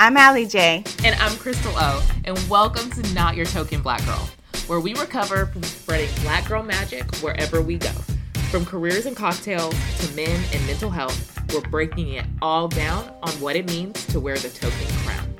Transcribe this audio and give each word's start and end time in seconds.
I'm 0.00 0.16
Allie 0.16 0.46
J. 0.46 0.82
And 1.04 1.14
I'm 1.20 1.36
Crystal 1.36 1.72
O. 1.76 2.06
And 2.24 2.36
welcome 2.48 2.90
to 2.90 3.14
Not 3.14 3.36
Your 3.36 3.46
Token 3.46 3.80
Black 3.80 4.04
Girl, 4.04 4.28
where 4.66 4.80
we 4.80 4.92
recover 4.94 5.46
from 5.46 5.62
spreading 5.62 6.10
black 6.22 6.48
girl 6.48 6.64
magic 6.64 7.04
wherever 7.16 7.62
we 7.62 7.78
go. 7.78 7.92
From 8.50 8.66
careers 8.66 9.06
and 9.06 9.16
cocktails 9.16 9.74
to 10.00 10.12
men 10.16 10.42
and 10.52 10.66
mental 10.66 10.90
health, 10.90 11.40
we're 11.54 11.60
breaking 11.70 12.14
it 12.14 12.26
all 12.42 12.66
down 12.66 13.08
on 13.22 13.30
what 13.34 13.54
it 13.54 13.66
means 13.66 14.04
to 14.06 14.18
wear 14.18 14.36
the 14.36 14.48
token 14.48 14.86
crown. 15.04 15.32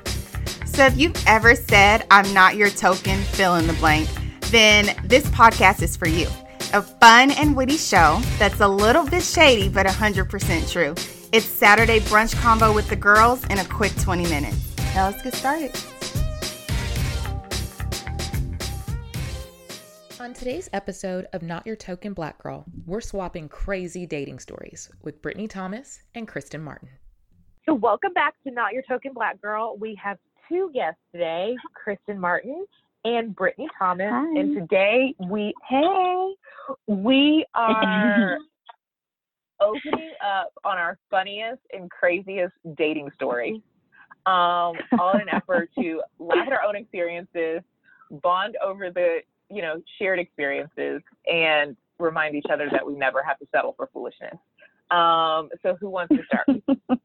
So 0.65 0.85
if 0.85 0.97
you've 0.97 1.21
ever 1.27 1.53
said, 1.53 2.07
I'm 2.09 2.33
not 2.33 2.55
your 2.55 2.69
token, 2.69 3.21
fill 3.23 3.55
in 3.55 3.67
the 3.67 3.73
blank, 3.73 4.07
then 4.51 4.95
this 5.03 5.25
podcast 5.27 5.81
is 5.81 5.97
for 5.97 6.07
you. 6.07 6.27
A 6.73 6.81
fun 6.81 7.31
and 7.31 7.57
witty 7.57 7.77
show 7.77 8.19
that's 8.39 8.61
a 8.61 8.67
little 8.67 9.05
bit 9.05 9.23
shady, 9.23 9.67
but 9.67 9.85
100% 9.85 10.71
true. 10.71 10.95
It's 11.35 11.45
Saturday 11.47 11.99
brunch 11.99 12.33
combo 12.41 12.73
with 12.73 12.87
the 12.87 12.95
girls 12.95 13.43
in 13.47 13.57
a 13.57 13.65
quick 13.65 13.93
20 13.97 14.23
minutes. 14.29 14.73
Now 14.95 15.07
let's 15.07 15.21
get 15.21 15.33
started. 15.35 15.77
On 20.21 20.31
today's 20.31 20.69
episode 20.71 21.27
of 21.33 21.41
Not 21.41 21.67
Your 21.67 21.75
Token 21.75 22.13
Black 22.13 22.41
Girl, 22.41 22.63
we're 22.85 23.01
swapping 23.01 23.49
crazy 23.49 24.05
dating 24.05 24.39
stories 24.39 24.89
with 25.03 25.21
Brittany 25.21 25.49
Thomas 25.49 25.99
and 26.15 26.25
Kristen 26.25 26.63
Martin. 26.63 26.87
So, 27.65 27.73
welcome 27.73 28.13
back 28.13 28.35
to 28.47 28.51
Not 28.51 28.71
Your 28.71 28.83
Token 28.87 29.11
Black 29.13 29.41
Girl. 29.41 29.75
We 29.77 29.99
have 30.01 30.17
two 30.47 30.71
guests 30.73 31.01
today, 31.11 31.57
Kristen 31.73 32.17
Martin 32.17 32.65
and 33.03 33.35
Brittany 33.35 33.67
Thomas. 33.77 34.07
Hi. 34.09 34.39
And 34.39 34.55
today 34.55 35.13
we, 35.19 35.53
hey, 35.67 36.33
we 36.87 37.45
are 37.53 38.37
opening 39.61 40.11
up 40.25 40.53
on 40.63 40.77
our 40.77 40.97
funniest 41.09 41.61
and 41.73 41.89
craziest 41.89 42.53
dating 42.77 43.09
story. 43.15 43.61
Um, 44.25 44.73
all 44.99 45.13
in 45.13 45.21
an 45.21 45.29
effort 45.31 45.69
to 45.79 46.01
laugh 46.19 46.47
at 46.47 46.53
our 46.53 46.63
own 46.63 46.75
experiences, 46.75 47.61
bond 48.23 48.57
over 48.63 48.89
the, 48.89 49.19
you 49.49 49.61
know, 49.61 49.81
shared 49.99 50.19
experiences, 50.19 51.01
and 51.27 51.75
remind 51.99 52.35
each 52.35 52.45
other 52.51 52.67
that 52.71 52.85
we 52.85 52.95
never 52.95 53.23
have 53.23 53.37
to 53.39 53.45
settle 53.53 53.73
for 53.77 53.89
foolishness. 53.93 54.35
Um, 54.91 55.49
so 55.63 55.77
who 55.79 55.89
wants 55.89 56.15
to 56.15 56.21
start? 56.25 56.47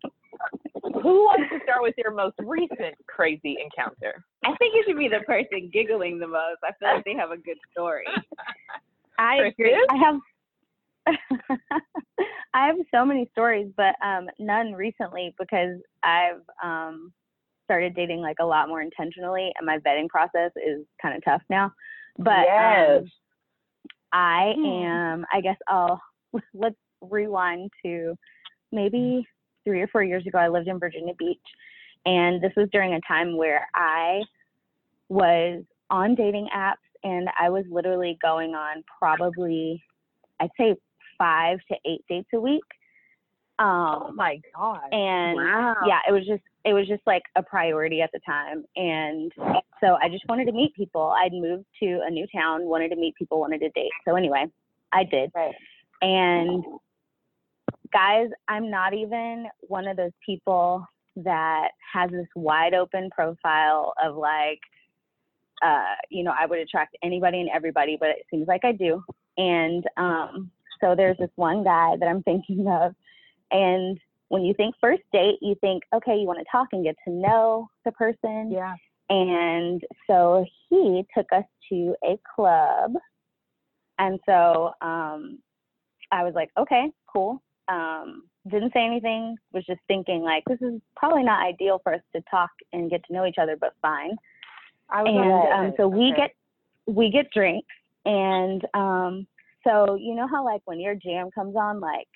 who 1.02 1.24
wants 1.24 1.50
to 1.52 1.60
start 1.62 1.82
with 1.82 1.94
your 1.96 2.12
most 2.12 2.36
recent 2.38 2.94
crazy 3.06 3.56
encounter? 3.62 4.24
I 4.44 4.54
think 4.56 4.74
you 4.74 4.84
should 4.86 4.98
be 4.98 5.08
the 5.08 5.20
person 5.26 5.70
giggling 5.72 6.18
the 6.18 6.26
most. 6.26 6.58
I 6.62 6.72
feel 6.78 6.94
like 6.94 7.04
they 7.04 7.14
have 7.14 7.30
a 7.30 7.36
good 7.36 7.58
story. 7.72 8.06
I 9.18 9.36
agree. 9.36 9.74
I 9.90 9.96
have 9.96 10.16
I 12.54 12.66
have 12.66 12.76
so 12.92 13.04
many 13.04 13.28
stories, 13.32 13.72
but 13.76 13.94
um, 14.04 14.28
none 14.38 14.72
recently 14.72 15.34
because 15.38 15.78
I've 16.02 16.42
um, 16.62 17.12
started 17.64 17.94
dating 17.94 18.20
like 18.20 18.36
a 18.40 18.44
lot 18.44 18.68
more 18.68 18.82
intentionally, 18.82 19.52
and 19.58 19.66
my 19.66 19.78
vetting 19.78 20.08
process 20.08 20.50
is 20.56 20.84
kind 21.00 21.16
of 21.16 21.24
tough 21.24 21.42
now. 21.48 21.72
But 22.18 22.46
yes. 22.46 23.00
um, 23.00 23.10
I 24.12 24.54
Hmm. 24.56 24.66
am. 24.66 25.26
I 25.32 25.40
guess 25.40 25.56
I'll 25.68 26.00
let's 26.54 26.76
rewind 27.00 27.70
to 27.84 28.16
maybe 28.72 29.26
three 29.64 29.80
or 29.80 29.88
four 29.88 30.02
years 30.02 30.26
ago. 30.26 30.38
I 30.38 30.48
lived 30.48 30.68
in 30.68 30.78
Virginia 30.78 31.14
Beach, 31.18 31.38
and 32.06 32.42
this 32.42 32.52
was 32.56 32.68
during 32.72 32.94
a 32.94 33.00
time 33.06 33.36
where 33.36 33.66
I 33.74 34.22
was 35.08 35.62
on 35.90 36.14
dating 36.14 36.48
apps, 36.54 36.74
and 37.04 37.28
I 37.38 37.50
was 37.50 37.64
literally 37.70 38.18
going 38.22 38.54
on 38.54 38.82
probably, 38.98 39.82
I'd 40.40 40.50
say 40.58 40.76
five 41.20 41.58
to 41.68 41.76
eight 41.86 42.02
dates 42.08 42.28
a 42.34 42.40
week. 42.40 42.64
oh 43.60 43.64
Um, 44.08 44.16
my 44.16 44.40
god. 44.56 44.88
and 44.92 45.36
wow. 45.36 45.76
yeah, 45.86 46.00
it 46.08 46.12
was 46.12 46.26
just 46.26 46.42
it 46.64 46.72
was 46.72 46.86
just 46.88 47.02
like 47.06 47.22
a 47.36 47.42
priority 47.42 48.00
at 48.02 48.10
the 48.12 48.20
time, 48.26 48.64
and 48.76 49.32
so 49.80 49.96
I 50.02 50.08
just 50.08 50.24
wanted 50.28 50.46
to 50.46 50.52
meet 50.52 50.74
people. 50.74 51.14
I'd 51.22 51.32
moved 51.32 51.66
to 51.82 52.00
a 52.06 52.10
new 52.10 52.26
town, 52.34 52.64
wanted 52.64 52.88
to 52.90 52.96
meet 52.96 53.14
people, 53.16 53.38
wanted 53.40 53.60
to 53.60 53.70
date. 53.70 53.92
So 54.06 54.16
anyway, 54.16 54.46
I 54.92 55.04
did. 55.04 55.30
Right. 55.34 55.54
And 56.02 56.64
guys, 57.92 58.28
I'm 58.48 58.70
not 58.70 58.94
even 58.94 59.46
one 59.60 59.86
of 59.86 59.96
those 59.96 60.12
people 60.24 60.86
that 61.16 61.68
has 61.92 62.10
this 62.10 62.26
wide 62.36 62.72
open 62.74 63.10
profile 63.10 63.92
of 64.02 64.16
like, 64.16 64.60
uh, 65.62 65.94
you 66.08 66.22
know, 66.24 66.32
I 66.38 66.46
would 66.46 66.58
attract 66.58 66.96
anybody 67.02 67.40
and 67.40 67.50
everybody, 67.54 67.96
but 67.98 68.10
it 68.10 68.26
seems 68.30 68.46
like 68.48 68.64
I 68.64 68.72
do. 68.72 69.02
And 69.36 69.84
um, 69.96 70.50
so 70.80 70.94
there's 70.94 71.18
this 71.18 71.30
one 71.36 71.64
guy 71.64 71.96
that 71.98 72.08
I'm 72.08 72.22
thinking 72.22 72.66
of, 72.68 72.94
and 73.50 73.98
when 74.28 74.42
you 74.42 74.54
think 74.54 74.74
first 74.80 75.02
date, 75.12 75.38
you 75.42 75.56
think, 75.60 75.82
okay, 75.92 76.16
you 76.16 76.26
want 76.26 76.38
to 76.38 76.44
talk 76.50 76.68
and 76.72 76.84
get 76.84 76.96
to 77.06 77.12
know 77.12 77.68
the 77.84 77.92
person. 77.92 78.50
Yeah. 78.52 78.74
And 79.08 79.82
so 80.06 80.46
he 80.68 81.04
took 81.16 81.26
us 81.32 81.44
to 81.68 81.96
a 82.04 82.18
club. 82.36 82.92
And 83.98 84.20
so 84.24 84.72
um, 84.80 85.40
I 86.12 86.22
was 86.22 86.32
like, 86.34 86.50
okay, 86.56 86.92
cool. 87.12 87.42
Um, 87.66 88.22
didn't 88.48 88.72
say 88.72 88.84
anything, 88.84 89.36
was 89.52 89.66
just 89.66 89.80
thinking, 89.88 90.22
like, 90.22 90.44
this 90.46 90.62
is 90.62 90.80
probably 90.96 91.24
not 91.24 91.44
ideal 91.44 91.80
for 91.82 91.92
us 91.92 92.00
to 92.14 92.22
talk 92.30 92.50
and 92.72 92.88
get 92.88 93.04
to 93.06 93.12
know 93.12 93.26
each 93.26 93.38
other, 93.38 93.56
but 93.60 93.74
fine. 93.82 94.16
I 94.88 95.02
was 95.02 95.50
And 95.52 95.68
um, 95.68 95.74
so 95.76 95.88
we 95.88 96.12
Okay. 96.12 96.16
get 96.16 96.34
we 96.86 97.10
get 97.10 97.30
drinks, 97.32 97.68
and 98.04 98.66
um, 98.74 99.26
so 99.64 99.94
you 99.94 100.14
know 100.14 100.26
how 100.26 100.44
like 100.44 100.62
when 100.64 100.80
your 100.80 100.94
jam 100.94 101.30
comes 101.30 101.54
on, 101.56 101.80
like 101.80 102.08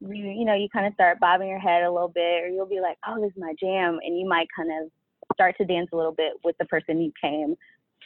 you 0.00 0.14
you 0.14 0.44
know 0.44 0.54
you 0.54 0.68
kind 0.72 0.86
of 0.86 0.94
start 0.94 1.20
bobbing 1.20 1.48
your 1.48 1.58
head 1.58 1.82
a 1.82 1.92
little 1.92 2.08
bit, 2.08 2.42
or 2.42 2.48
you'll 2.48 2.66
be 2.66 2.80
like, 2.80 2.98
oh, 3.06 3.20
this 3.20 3.30
is 3.30 3.38
my 3.38 3.54
jam, 3.60 3.98
and 4.04 4.18
you 4.18 4.26
might 4.26 4.48
kind 4.56 4.70
of 4.70 4.90
start 5.34 5.56
to 5.58 5.64
dance 5.64 5.88
a 5.92 5.96
little 5.96 6.12
bit 6.12 6.32
with 6.44 6.56
the 6.58 6.64
person 6.66 7.00
you 7.00 7.12
came 7.20 7.54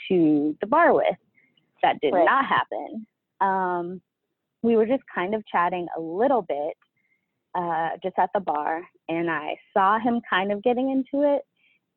to 0.09 0.57
the 0.61 0.67
bar 0.67 0.95
with. 0.95 1.17
That 1.83 2.01
did 2.01 2.13
Right. 2.13 2.25
not 2.25 2.47
happen. 2.47 3.07
Um, 3.41 4.01
we 4.63 4.77
were 4.77 4.87
just 4.87 5.03
kind 5.15 5.35
of 5.35 5.47
chatting 5.47 5.87
a 5.97 6.01
little 6.01 6.43
bit, 6.43 6.77
uh, 7.55 7.91
just 8.03 8.19
at 8.19 8.31
the 8.35 8.41
bar, 8.41 8.83
and 9.09 9.31
I 9.31 9.57
saw 9.73 9.99
him 9.99 10.21
kind 10.29 10.51
of 10.51 10.63
getting 10.63 10.91
into 10.91 11.23
it, 11.27 11.43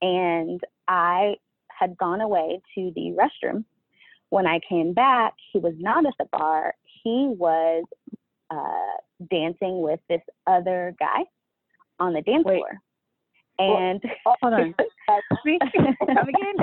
and 0.02 0.62
I 0.88 1.38
had 1.70 1.98
gone 1.98 2.22
away 2.22 2.62
to 2.76 2.92
the 2.96 3.16
restroom. 3.18 3.64
When 4.30 4.46
I 4.46 4.60
came 4.68 4.94
back, 4.94 5.34
he 5.52 5.60
was 5.60 5.74
not 5.80 6.06
at 6.06 6.14
the 6.20 6.26
bar. 6.32 6.74
He 7.04 7.34
was 7.38 7.84
uh, 8.50 9.26
dancing 9.30 9.82
with 9.82 10.00
this 10.10 10.22
other 10.46 10.96
guy 11.00 11.24
on 12.00 12.14
the 12.14 12.22
dance 12.22 12.44
Wait. 12.46 12.58
floor. 12.58 12.82
And 13.60 14.02
Hold 14.26 14.54
on. 14.54 14.76
Come 15.08 16.30
again? 16.30 16.56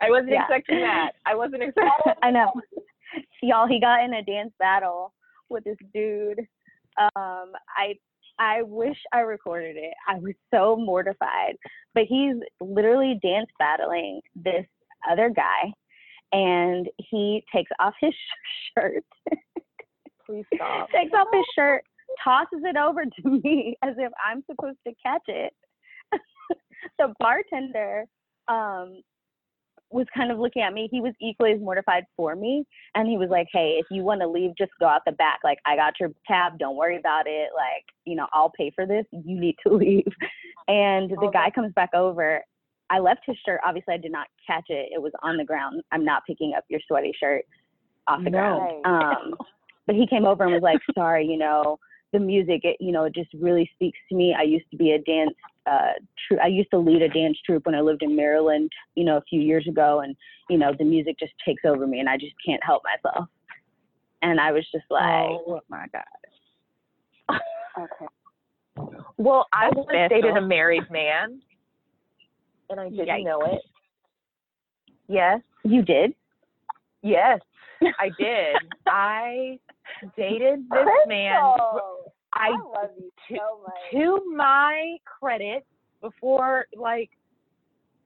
I 0.00 0.08
wasn't 0.10 0.30
Yeah. 0.30 0.42
expecting 0.42 0.80
that. 0.80 1.12
I 1.26 1.34
wasn't 1.34 1.62
expecting. 1.62 2.12
I 2.22 2.30
know. 2.30 2.52
Y'all, 3.42 3.66
he 3.66 3.80
got 3.80 4.04
in 4.04 4.14
a 4.14 4.22
dance 4.22 4.52
battle 4.58 5.12
with 5.48 5.64
this 5.64 5.76
dude. 5.92 6.40
Um, 6.98 7.52
I 7.76 7.94
I 8.38 8.62
wish 8.62 8.96
I 9.12 9.20
recorded 9.20 9.76
it. 9.76 9.92
I 10.08 10.14
was 10.18 10.34
so 10.52 10.76
mortified. 10.76 11.56
But 11.94 12.04
he's 12.04 12.36
literally 12.60 13.18
dance 13.22 13.50
battling 13.58 14.20
this 14.34 14.64
other 15.10 15.28
guy 15.28 15.72
and 16.32 16.88
he 16.98 17.44
takes 17.54 17.70
off 17.80 17.94
his 18.00 18.14
shirt, 18.78 19.04
Please 20.26 20.44
stop. 20.54 20.88
takes 20.94 21.12
off 21.14 21.28
his 21.32 21.44
shirt, 21.54 21.82
tosses 22.22 22.62
it 22.64 22.76
over 22.76 23.04
to 23.04 23.30
me 23.44 23.76
as 23.82 23.94
if 23.98 24.12
I'm 24.24 24.42
supposed 24.50 24.78
to 24.86 24.94
catch 25.04 25.24
it. 25.28 25.52
the 26.98 27.14
bartender 27.18 28.04
um 28.48 29.02
was 29.92 30.06
kind 30.14 30.30
of 30.30 30.38
looking 30.38 30.62
at 30.62 30.72
me. 30.72 30.88
He 30.90 31.00
was 31.00 31.14
equally 31.20 31.52
as 31.52 31.60
mortified 31.60 32.04
for 32.16 32.36
me. 32.36 32.64
And 32.94 33.08
he 33.08 33.16
was 33.16 33.28
like, 33.28 33.48
Hey, 33.52 33.76
if 33.80 33.86
you 33.90 34.02
want 34.02 34.20
to 34.20 34.28
leave, 34.28 34.52
just 34.56 34.70
go 34.78 34.86
out 34.86 35.02
the 35.04 35.12
back. 35.12 35.40
Like, 35.42 35.58
I 35.66 35.76
got 35.76 35.94
your 35.98 36.10
tab. 36.26 36.58
Don't 36.58 36.76
worry 36.76 36.96
about 36.96 37.26
it. 37.26 37.50
Like, 37.54 37.84
you 38.04 38.14
know, 38.14 38.28
I'll 38.32 38.52
pay 38.56 38.70
for 38.74 38.86
this. 38.86 39.04
You 39.10 39.40
need 39.40 39.56
to 39.66 39.74
leave. 39.74 40.06
And 40.68 41.10
the 41.10 41.30
guy 41.32 41.50
comes 41.50 41.72
back 41.74 41.90
over. 41.94 42.42
I 42.90 42.98
left 42.98 43.20
his 43.24 43.36
shirt. 43.46 43.60
Obviously, 43.64 43.94
I 43.94 43.98
did 43.98 44.12
not 44.12 44.26
catch 44.46 44.66
it. 44.68 44.90
It 44.92 45.00
was 45.00 45.12
on 45.22 45.36
the 45.36 45.44
ground. 45.44 45.82
I'm 45.92 46.04
not 46.04 46.24
picking 46.26 46.54
up 46.56 46.64
your 46.68 46.80
sweaty 46.86 47.12
shirt 47.18 47.44
off 48.08 48.22
the 48.24 48.30
No. 48.30 48.82
ground. 48.84 48.86
Um, 48.86 49.34
but 49.86 49.94
he 49.94 50.06
came 50.06 50.24
over 50.26 50.44
and 50.44 50.52
was 50.52 50.62
like, 50.62 50.78
Sorry, 50.94 51.24
you 51.26 51.38
know, 51.38 51.78
the 52.12 52.18
music, 52.18 52.62
it, 52.64 52.76
you 52.80 52.90
know, 52.90 53.04
it 53.04 53.14
just 53.14 53.32
really 53.34 53.70
speaks 53.74 53.98
to 54.08 54.16
me. 54.16 54.34
I 54.36 54.42
used 54.42 54.68
to 54.72 54.76
be 54.76 54.92
a 54.92 54.98
dance, 54.98 55.34
uh, 55.66 55.92
tr- 56.28 56.40
I 56.42 56.48
used 56.48 56.70
to 56.72 56.78
lead 56.78 57.02
a 57.02 57.08
dance 57.08 57.38
troupe 57.46 57.66
when 57.66 57.74
I 57.76 57.80
lived 57.80 58.02
in 58.02 58.16
Maryland, 58.16 58.70
you 58.96 59.04
know, 59.04 59.16
a 59.16 59.22
few 59.22 59.40
years 59.40 59.66
ago. 59.68 60.00
And, 60.00 60.16
you 60.48 60.58
know, 60.58 60.72
the 60.76 60.84
music 60.84 61.16
just 61.20 61.32
takes 61.46 61.62
over 61.64 61.86
me 61.86 62.00
and 62.00 62.08
I 62.08 62.16
just 62.16 62.34
can't 62.44 62.62
help 62.64 62.82
myself. 62.84 63.28
And 64.22 64.40
I 64.40 64.50
was 64.52 64.66
just 64.72 64.84
like, 64.90 65.02
Oh. 65.02 65.60
my 65.68 65.86
God. 65.92 67.38
Okay. 67.78 68.06
Well, 69.18 69.46
I 69.52 69.68
once 69.74 69.88
dated 70.08 70.38
a 70.38 70.40
married 70.40 70.90
man, 70.90 71.42
and 72.70 72.80
I 72.80 72.88
didn't 72.88 73.06
Yikes. 73.06 73.24
know 73.24 73.40
it. 73.42 73.60
Yes, 75.08 75.40
You 75.64 75.82
did? 75.82 76.14
yes, 77.02 77.40
I 77.98 78.10
did. 78.18 78.56
I 78.86 79.58
dated 80.16 80.64
this 80.70 80.86
man. 81.08 81.42
I 82.32 82.50
love 82.50 82.90
you 82.98 83.10
to, 83.30 83.38
to 83.92 84.34
my 84.34 84.96
credit, 85.04 85.66
before 86.00 86.66
like 86.76 87.10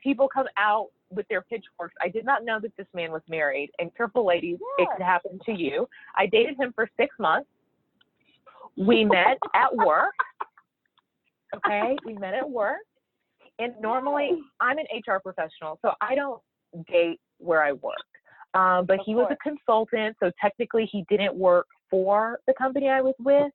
people 0.03 0.29
come 0.29 0.47
out 0.57 0.89
with 1.11 1.29
their 1.29 1.43
pitchforks. 1.43 1.95
I 2.01 2.09
did 2.09 2.25
not 2.25 2.45
know 2.45 2.59
that 2.61 2.77
this 2.77 2.87
man 2.95 3.13
was 3.13 3.23
married. 3.29 3.71
And 3.79 3.95
careful, 3.95 4.27
ladies, 4.27 4.59
it 4.79 4.89
could 4.97 5.05
happen 5.05 5.39
to 5.47 5.53
you. 5.53 5.89
I 6.17 6.27
dated 6.27 6.57
him 6.59 6.73
for 6.75 6.89
six 6.97 7.15
months. 7.19 7.49
We 8.77 9.05
met 9.05 9.39
at 9.55 9.75
work. 9.77 10.15
Okay, 11.55 11.97
we 12.05 12.15
met 12.15 12.35
at 12.35 12.49
work. 12.49 12.79
And 13.59 13.73
normally, 13.81 14.31
I'm 14.61 14.79
an 14.79 14.87
HR 14.93 15.21
professional, 15.23 15.79
so 15.83 15.93
I 16.01 16.15
don't 16.15 16.41
date 16.89 17.21
where 17.39 17.63
I 17.63 17.73
work. 17.73 17.95
Um, 18.55 18.87
but 18.87 19.01
Of 19.01 19.07
he 19.07 19.15
was 19.15 19.31
a 19.31 19.37
consultant, 19.37 20.17
so 20.21 20.31
technically 20.41 20.89
he 20.91 21.05
didn't 21.09 21.35
work 21.35 21.67
for 21.91 22.41
the 22.47 22.55
company 22.55 22.89
I 22.89 23.01
was 23.01 23.15
with. 23.19 23.53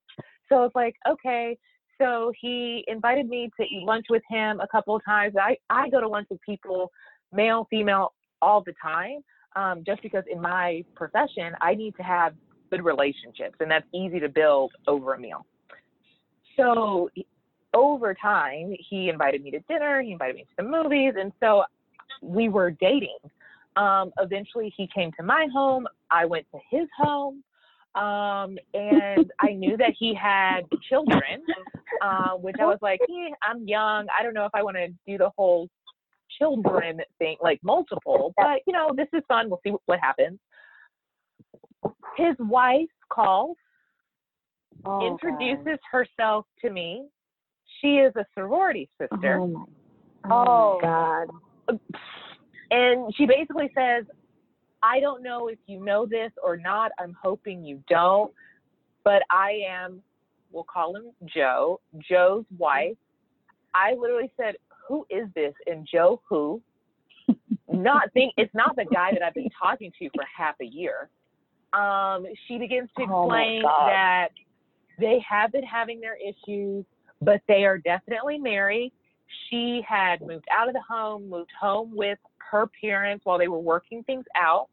So 0.49 0.63
it's 0.63 0.75
like, 0.75 0.95
okay. 1.07 1.57
So 2.01 2.31
he 2.39 2.83
invited 2.87 3.27
me 3.27 3.49
to 3.59 3.63
eat 3.63 3.83
lunch 3.83 4.05
with 4.09 4.23
him 4.29 4.59
a 4.61 4.67
couple 4.67 4.95
of 4.95 5.03
times. 5.03 5.35
I, 5.39 5.57
I 5.69 5.89
go 5.89 5.99
to 5.99 6.07
lunch 6.07 6.27
with 6.29 6.39
people, 6.41 6.91
male, 7.33 7.67
female, 7.69 8.13
all 8.41 8.63
the 8.65 8.73
time, 8.81 9.21
um, 9.55 9.83
just 9.85 10.01
because 10.01 10.23
in 10.31 10.41
my 10.41 10.83
profession, 10.95 11.53
I 11.61 11.75
need 11.75 11.95
to 11.97 12.03
have 12.03 12.33
good 12.69 12.83
relationships, 12.83 13.55
and 13.59 13.69
that's 13.69 13.85
easy 13.93 14.19
to 14.19 14.29
build 14.29 14.71
over 14.87 15.13
a 15.13 15.19
meal. 15.19 15.45
So 16.55 17.09
over 17.73 18.13
time, 18.13 18.75
he 18.79 19.09
invited 19.09 19.43
me 19.43 19.51
to 19.51 19.59
dinner, 19.69 20.01
he 20.01 20.11
invited 20.11 20.35
me 20.35 20.43
to 20.43 20.49
the 20.57 20.63
movies, 20.63 21.13
and 21.19 21.31
so 21.39 21.63
we 22.21 22.49
were 22.49 22.71
dating. 22.71 23.17
Um, 23.75 24.11
eventually, 24.19 24.73
he 24.75 24.87
came 24.93 25.11
to 25.13 25.23
my 25.23 25.47
home. 25.53 25.87
I 26.11 26.25
went 26.25 26.45
to 26.51 26.59
his 26.69 26.87
home. 26.97 27.43
Um, 27.95 28.57
and 28.73 29.31
I 29.39 29.53
knew 29.53 29.75
that 29.77 29.93
he 29.97 30.13
had 30.13 30.61
children, 30.87 31.43
uh, 32.01 32.31
which 32.31 32.55
I 32.59 32.65
was 32.65 32.77
like, 32.81 32.99
eh, 33.01 33.33
I'm 33.41 33.67
young. 33.67 34.07
I 34.17 34.23
don't 34.23 34.33
know 34.33 34.45
if 34.45 34.51
I 34.53 34.61
want 34.61 34.77
to 34.77 34.89
do 35.07 35.17
the 35.17 35.31
whole 35.35 35.67
children 36.37 37.01
thing, 37.17 37.37
like 37.41 37.59
multiple, 37.63 38.33
but 38.37 38.59
you 38.67 38.73
know, 38.73 38.91
this 38.95 39.07
is 39.13 39.23
fun. 39.27 39.49
We'll 39.49 39.59
see 39.65 39.73
what, 39.85 39.99
happens. 39.99 40.39
His 42.15 42.35
wife 42.39 42.87
calls, 43.11 43.57
Oh, 44.85 45.05
introduces 45.05 45.79
herself 45.91 46.45
to 46.61 46.69
me. 46.69 47.05
She 47.81 47.97
is 47.97 48.13
a 48.15 48.25
sorority 48.35 48.89
sister. 48.99 49.39
Oh 49.39 49.47
my, 49.47 49.63
Oh. 50.25 50.29
oh 50.31 50.79
my 50.81 50.87
God. 50.87 51.79
And 52.71 53.13
she 53.15 53.25
basically 53.25 53.69
says, 53.75 54.05
I 54.83 54.99
don't 54.99 55.23
know 55.23 55.47
if 55.47 55.57
you 55.65 55.83
know 55.83 56.05
this 56.05 56.31
or 56.43 56.55
not. 56.57 56.91
I'm 56.99 57.15
hoping 57.21 57.63
you 57.63 57.83
don't. 57.89 58.31
But 59.03 59.23
I 59.31 59.61
am, 59.67 60.01
we'll 60.51 60.65
call 60.65 60.95
him 60.95 61.11
Joe, 61.25 61.79
Joe's 62.07 62.45
wife. 62.57 62.97
I 63.73 63.93
literally 63.93 64.31
said, 64.37 64.55
Who 64.87 65.05
is 65.09 65.27
this? 65.35 65.53
And 65.67 65.87
Joe, 65.91 66.21
who? 66.27 66.61
not 67.71 68.11
think 68.13 68.33
it's 68.37 68.53
not 68.53 68.75
the 68.75 68.85
guy 68.85 69.11
that 69.13 69.21
I've 69.23 69.33
been 69.33 69.49
talking 69.61 69.91
to 69.99 70.09
for 70.15 70.23
half 70.35 70.55
a 70.61 70.65
year. 70.65 71.09
Um, 71.73 72.25
she 72.47 72.57
begins 72.57 72.89
to 72.97 73.05
Oh 73.09 73.23
explain 73.23 73.61
God. 73.61 73.89
that 73.89 74.29
they 74.99 75.23
have 75.27 75.51
been 75.51 75.63
having 75.63 75.99
their 76.01 76.17
issues, 76.17 76.85
but 77.21 77.41
they 77.47 77.65
are 77.65 77.77
definitely 77.77 78.37
married. 78.37 78.91
She 79.49 79.81
had 79.87 80.21
moved 80.21 80.45
out 80.51 80.67
of 80.67 80.73
the 80.73 80.81
home, 80.87 81.29
moved 81.29 81.51
home 81.59 81.95
with 81.95 82.17
her 82.51 82.67
parents 82.81 83.25
while 83.25 83.37
they 83.37 83.47
were 83.47 83.59
working 83.59 84.03
things 84.03 84.25
out. 84.35 84.67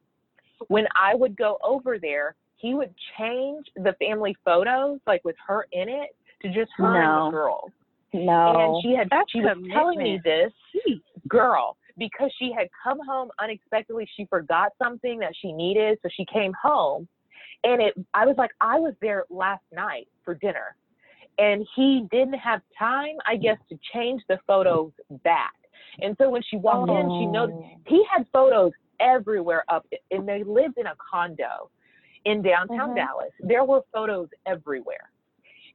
When 0.69 0.87
I 0.97 1.15
would 1.15 1.37
go 1.37 1.59
over 1.63 1.99
there, 1.99 2.35
he 2.57 2.75
would 2.75 2.95
change 3.19 3.67
the 3.77 3.95
family 3.99 4.35
photos, 4.45 5.01
like 5.07 5.23
with 5.25 5.37
her 5.47 5.67
in 5.73 5.89
it, 5.89 6.17
to 6.43 6.49
just 6.49 6.71
her 6.77 6.95
and 6.97 7.05
No. 7.05 7.25
the 7.27 7.31
girls. 7.31 7.71
No. 8.15 8.75
And 8.75 8.83
she 8.83 8.95
had 8.97 9.09
That's 9.11 9.31
she 9.31 9.41
was 9.41 9.59
telling 9.73 9.99
me 9.99 10.19
commitment. 10.23 10.55
this 10.85 10.95
girl 11.29 11.77
because 11.99 12.31
she 12.39 12.53
had 12.57 12.69
come 12.83 12.99
home 13.07 13.31
unexpectedly. 13.39 14.09
She 14.17 14.25
forgot 14.27 14.73
something 14.83 15.19
that 15.19 15.33
she 15.41 15.53
needed, 15.53 15.99
so 16.03 16.09
she 16.17 16.25
came 16.33 16.55
home. 16.55 17.07
And 17.65 17.83
it 17.83 17.95
I 18.15 18.25
was 18.25 18.37
like, 18.39 18.53
I 18.61 18.79
was 18.79 18.95
there 19.03 19.25
last 19.29 19.65
night 19.75 20.09
for 20.25 20.35
dinner. 20.35 20.77
And 21.38 21.67
he 21.75 22.06
didn't 22.11 22.38
have 22.38 22.62
time, 22.79 23.17
I 23.27 23.37
guess, 23.37 23.59
to 23.69 23.79
change 23.93 24.23
the 24.29 24.38
photos 24.47 24.93
back. 25.23 25.53
And 26.00 26.17
so 26.19 26.31
when 26.31 26.43
she 26.43 26.56
walked 26.56 26.91
in, 26.91 27.11
she 27.19 27.27
noticed 27.27 27.59
Oh. 27.59 27.79
he 27.87 28.05
had 28.05 28.27
photos 28.33 28.73
everywhere 29.00 29.65
up 29.69 29.87
and 30.11 30.27
they 30.27 30.43
lived 30.44 30.79
in 30.79 30.87
a 30.87 30.97
condo 30.97 31.71
in 32.25 32.43
downtown 32.43 32.91
Mhm. 32.91 32.97
Dallas. 32.97 33.33
There 33.41 33.65
were 33.65 33.83
photos 33.93 34.29
everywhere. 34.47 35.11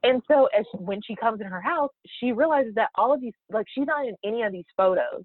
And 0.04 0.24
so 0.28 0.48
as 0.48 0.66
when 0.74 1.02
she 1.04 1.16
comes 1.16 1.42
in 1.42 1.48
her 1.48 1.62
house, 1.62 1.92
she 2.06 2.32
realizes 2.32 2.74
that 2.76 2.90
all 2.96 3.14
of 3.14 3.22
these 3.22 3.36
like 3.50 3.68
she's 3.70 3.86
not 3.86 4.06
in 4.08 4.18
any 4.24 4.42
of 4.42 4.52
these 4.52 4.66
photos. 4.76 5.24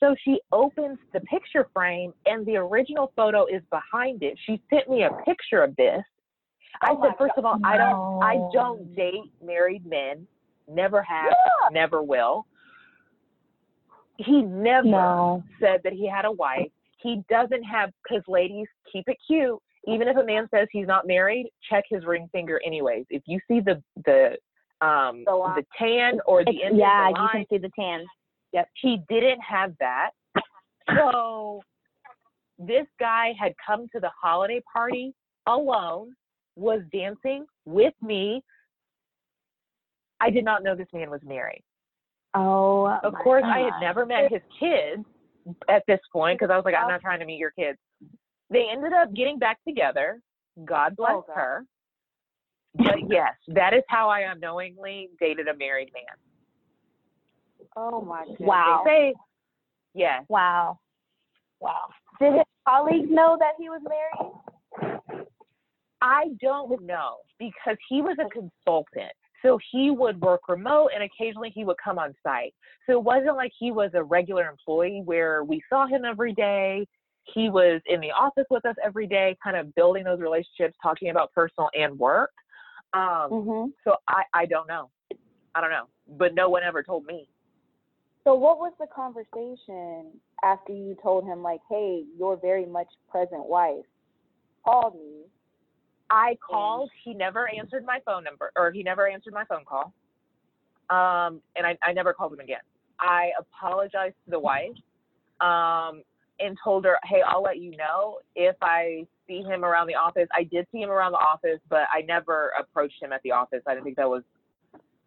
So 0.00 0.14
she 0.16 0.40
opens 0.50 0.98
the 1.12 1.20
picture 1.20 1.68
frame 1.72 2.12
and 2.26 2.44
the 2.44 2.56
original 2.56 3.12
photo 3.16 3.46
is 3.46 3.62
behind 3.70 4.22
it. 4.22 4.38
She 4.44 4.60
sent 4.68 4.90
me 4.90 5.04
a 5.04 5.10
picture 5.24 5.62
of 5.62 5.74
this. 5.76 6.04
I 6.80 6.90
Oh 6.90 7.02
said, 7.02 7.12
first 7.18 7.34
of 7.36 7.44
all, 7.44 7.58
I 7.64 7.76
don't 7.76 8.22
I 8.22 8.36
don't 8.52 8.94
date 8.94 9.30
married 9.44 9.84
men. 9.86 10.26
Never 10.68 11.02
have, 11.02 11.32
never 11.70 12.02
will. 12.02 12.46
He 14.18 14.42
never 14.42 14.86
No. 14.86 15.42
said 15.60 15.80
that 15.84 15.92
he 15.92 16.08
had 16.08 16.24
a 16.24 16.30
wife. 16.32 16.70
He 16.98 17.22
doesn't 17.28 17.64
have, 17.64 17.90
because 18.02 18.22
ladies, 18.28 18.66
keep 18.90 19.08
it 19.08 19.16
cute. 19.26 19.58
Even 19.88 20.06
if 20.06 20.16
a 20.16 20.22
man 20.22 20.46
says 20.54 20.68
he's 20.70 20.86
not 20.86 21.06
married, 21.06 21.50
check 21.68 21.84
his 21.90 22.04
ring 22.06 22.28
finger 22.30 22.60
anyways. 22.64 23.04
If 23.10 23.22
you 23.26 23.40
see 23.48 23.58
the 23.60 23.82
the 24.04 24.36
um 24.86 25.24
The 25.24 25.52
the 25.56 25.66
tan 25.76 26.20
or 26.26 26.44
the 26.44 26.50
It's- 26.50 26.66
end 26.70 26.78
yeah, 26.78 27.10
the 27.12 27.20
you 27.20 27.28
can 27.32 27.46
see 27.50 27.58
the 27.58 27.70
tan. 27.78 28.04
Yep. 28.52 28.68
He 28.80 29.02
didn't 29.08 29.40
have 29.40 29.76
that. 29.80 30.10
So 30.96 31.62
this 32.58 32.86
guy 33.00 33.32
had 33.38 33.54
come 33.64 33.88
to 33.94 33.98
the 34.00 34.10
holiday 34.10 34.60
party 34.72 35.14
alone, 35.46 36.14
was 36.56 36.80
dancing 36.92 37.46
with 37.64 37.94
me. 38.02 38.42
I 40.20 40.30
did 40.30 40.44
not 40.44 40.62
know 40.62 40.76
this 40.76 40.88
man 40.92 41.10
was 41.10 41.20
married. 41.24 41.62
Oh. 42.34 42.98
Of 43.02 43.14
course, 43.14 43.44
I 43.44 43.58
had 43.60 43.80
never 43.80 44.06
met 44.06 44.30
his 44.30 44.42
kids 44.58 45.04
at 45.68 45.82
this 45.88 46.00
point 46.12 46.38
because 46.38 46.52
I 46.52 46.56
was 46.56 46.64
like, 46.64 46.74
I'm 46.74 46.88
not 46.88 47.00
trying 47.00 47.20
to 47.20 47.26
meet 47.26 47.38
your 47.38 47.50
kids. 47.50 47.78
They 48.50 48.66
ended 48.70 48.92
up 48.92 49.12
getting 49.14 49.38
back 49.38 49.58
together. 49.66 50.20
God 50.64 50.94
bless 50.96 51.12
Oh, 51.12 51.24
God. 51.26 51.34
her. 51.34 51.64
But 52.74 52.96
yes, 53.08 53.32
that 53.48 53.74
is 53.74 53.82
how 53.88 54.08
I 54.08 54.20
unknowingly 54.20 55.10
dated 55.20 55.48
a 55.48 55.56
married 55.56 55.90
man. 55.92 56.16
Oh 57.76 58.00
my 58.02 58.24
God. 58.26 58.36
Wow. 58.40 58.82
They 58.84 58.90
say, 58.90 59.14
yes. 59.94 60.24
Wow. 60.28 60.78
Wow. 61.60 61.88
Did 62.20 62.34
his 62.34 62.42
colleagues 62.66 63.08
know 63.10 63.36
that 63.38 63.52
he 63.58 63.68
was 63.68 63.82
married? 63.86 64.32
I 66.02 66.30
don't 66.40 66.82
know 66.82 67.18
because 67.38 67.76
he 67.88 68.02
was 68.02 68.16
a 68.18 68.28
consultant. 68.28 69.12
So 69.40 69.58
he 69.70 69.90
would 69.90 70.20
work 70.20 70.48
remote 70.48 70.90
and 70.94 71.02
occasionally 71.02 71.50
he 71.54 71.64
would 71.64 71.76
come 71.82 71.98
on 71.98 72.14
site. 72.22 72.54
So 72.86 72.92
it 72.92 73.02
wasn't 73.04 73.36
like 73.36 73.52
he 73.58 73.70
was 73.70 73.90
a 73.94 74.02
regular 74.02 74.48
employee 74.48 75.02
where 75.04 75.44
we 75.44 75.62
saw 75.70 75.86
him 75.86 76.04
every 76.04 76.34
day. 76.34 76.86
He 77.34 77.48
was 77.48 77.80
in 77.86 78.00
the 78.00 78.10
office 78.10 78.46
with 78.50 78.66
us 78.66 78.74
every 78.84 79.06
day, 79.06 79.36
kind 79.42 79.56
of 79.56 79.74
building 79.76 80.04
those 80.04 80.18
relationships, 80.20 80.76
talking 80.82 81.10
about 81.10 81.32
personal 81.32 81.70
and 81.74 81.98
work. 81.98 82.32
Um, 82.94 83.30
Mm-hmm. 83.30 83.70
so 83.84 83.96
I, 84.08 84.22
I 84.34 84.46
don't 84.46 84.68
know. 84.68 84.90
I 85.54 85.60
don't 85.60 85.70
know. 85.70 85.86
But 86.18 86.34
no 86.34 86.48
one 86.48 86.62
ever 86.64 86.82
told 86.82 87.04
me. 87.04 87.28
So 88.24 88.34
what 88.34 88.58
was 88.58 88.72
the 88.78 88.86
conversation 88.94 90.12
after 90.44 90.72
you 90.72 90.96
told 91.02 91.24
him 91.24 91.42
like, 91.42 91.60
hey, 91.68 92.04
your 92.18 92.36
very 92.36 92.66
much 92.66 92.88
present 93.10 93.46
wife 93.46 93.84
called 94.64 94.94
me? 94.94 95.21
I 96.12 96.36
called. 96.46 96.90
He 97.04 97.14
never 97.14 97.48
answered 97.48 97.84
my 97.86 97.98
phone 98.04 98.22
number, 98.22 98.52
or 98.54 98.70
he 98.70 98.82
never 98.82 99.08
answered 99.08 99.32
my 99.32 99.44
phone 99.46 99.64
call. 99.64 99.94
Um, 100.90 101.40
and 101.56 101.66
I, 101.66 101.78
I 101.82 101.94
never 101.94 102.12
called 102.12 102.34
him 102.34 102.40
again. 102.40 102.60
I 103.00 103.30
apologized 103.38 104.16
to 104.26 104.30
the 104.30 104.38
wife, 104.38 104.76
um, 105.40 106.02
and 106.38 106.56
told 106.62 106.84
her, 106.84 106.98
"Hey, 107.04 107.22
I'll 107.26 107.42
let 107.42 107.58
you 107.58 107.76
know 107.78 108.18
if 108.36 108.56
I 108.60 109.06
see 109.26 109.42
him 109.42 109.64
around 109.64 109.86
the 109.86 109.94
office." 109.94 110.28
I 110.34 110.44
did 110.44 110.66
see 110.70 110.82
him 110.82 110.90
around 110.90 111.12
the 111.12 111.18
office, 111.18 111.60
but 111.70 111.84
I 111.92 112.02
never 112.02 112.52
approached 112.60 113.02
him 113.02 113.12
at 113.12 113.22
the 113.22 113.32
office. 113.32 113.62
I 113.66 113.72
didn't 113.72 113.84
think 113.84 113.96
that 113.96 114.08
was 114.08 114.22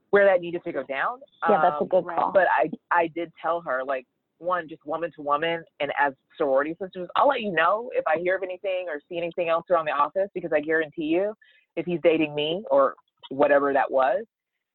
where 0.09 0.25
that 0.25 0.41
needed 0.41 0.63
to 0.63 0.71
go 0.71 0.83
down. 0.83 1.19
Yeah, 1.47 1.62
that's 1.62 1.75
a 1.75 1.83
Um, 1.83 1.88
good 1.88 2.05
call. 2.05 2.31
But 2.31 2.47
I, 2.47 2.71
I 2.89 3.07
did 3.07 3.31
tell 3.41 3.62
her, 3.62 3.83
like, 3.83 4.07
one, 4.39 4.68
just 4.68 4.86
woman 4.86 5.12
to 5.15 5.22
woman, 5.22 5.63
and 5.80 5.92
as 6.00 6.13
sorority 6.38 6.75
sisters, 6.82 7.08
I'll 7.15 7.27
let 7.27 7.42
you 7.42 7.51
know 7.51 7.89
if 7.94 8.04
I 8.08 8.18
hear 8.20 8.36
of 8.36 8.44
anything 8.44 8.86
or 8.88 9.00
see 9.10 9.18
anything 9.18 9.50
else 9.50 9.65
around 9.70 9.86
the 9.86 9.92
office 9.92 10.30
because 10.34 10.51
I 10.54 10.60
guarantee 10.60 11.06
you, 11.06 11.34
if 11.75 11.86
he's 11.86 12.00
dating 12.04 12.34
me 12.36 12.63
or 12.72 12.96
whatever 13.30 13.74
that 13.74 13.89
was, 13.89 14.25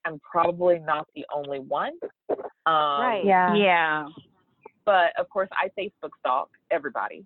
I'm 0.04 0.20
probably 0.20 0.78
not 0.78 1.06
the 1.14 1.24
only 1.34 1.60
one. 1.60 1.92
Um, 2.66 3.20
Yeah. 3.24 3.54
Yeah. 3.54 4.08
But 4.84 5.12
of 5.18 5.28
course, 5.28 5.48
I 5.52 5.68
Facebook 5.78 6.10
stalk 6.18 6.50
everybody. 6.70 7.24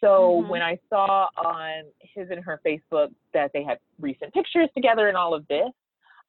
So 0.00 0.42
Mhm. 0.42 0.48
when 0.48 0.62
I 0.62 0.78
saw 0.88 1.28
on 1.36 1.84
his 2.00 2.30
and 2.30 2.44
her 2.44 2.60
Facebook 2.64 3.12
that 3.32 3.52
they 3.52 3.62
had 3.62 3.78
recent 3.98 4.32
pictures 4.34 4.68
together 4.74 5.08
and 5.08 5.16
all 5.16 5.34
of 5.34 5.46
this, 5.48 5.70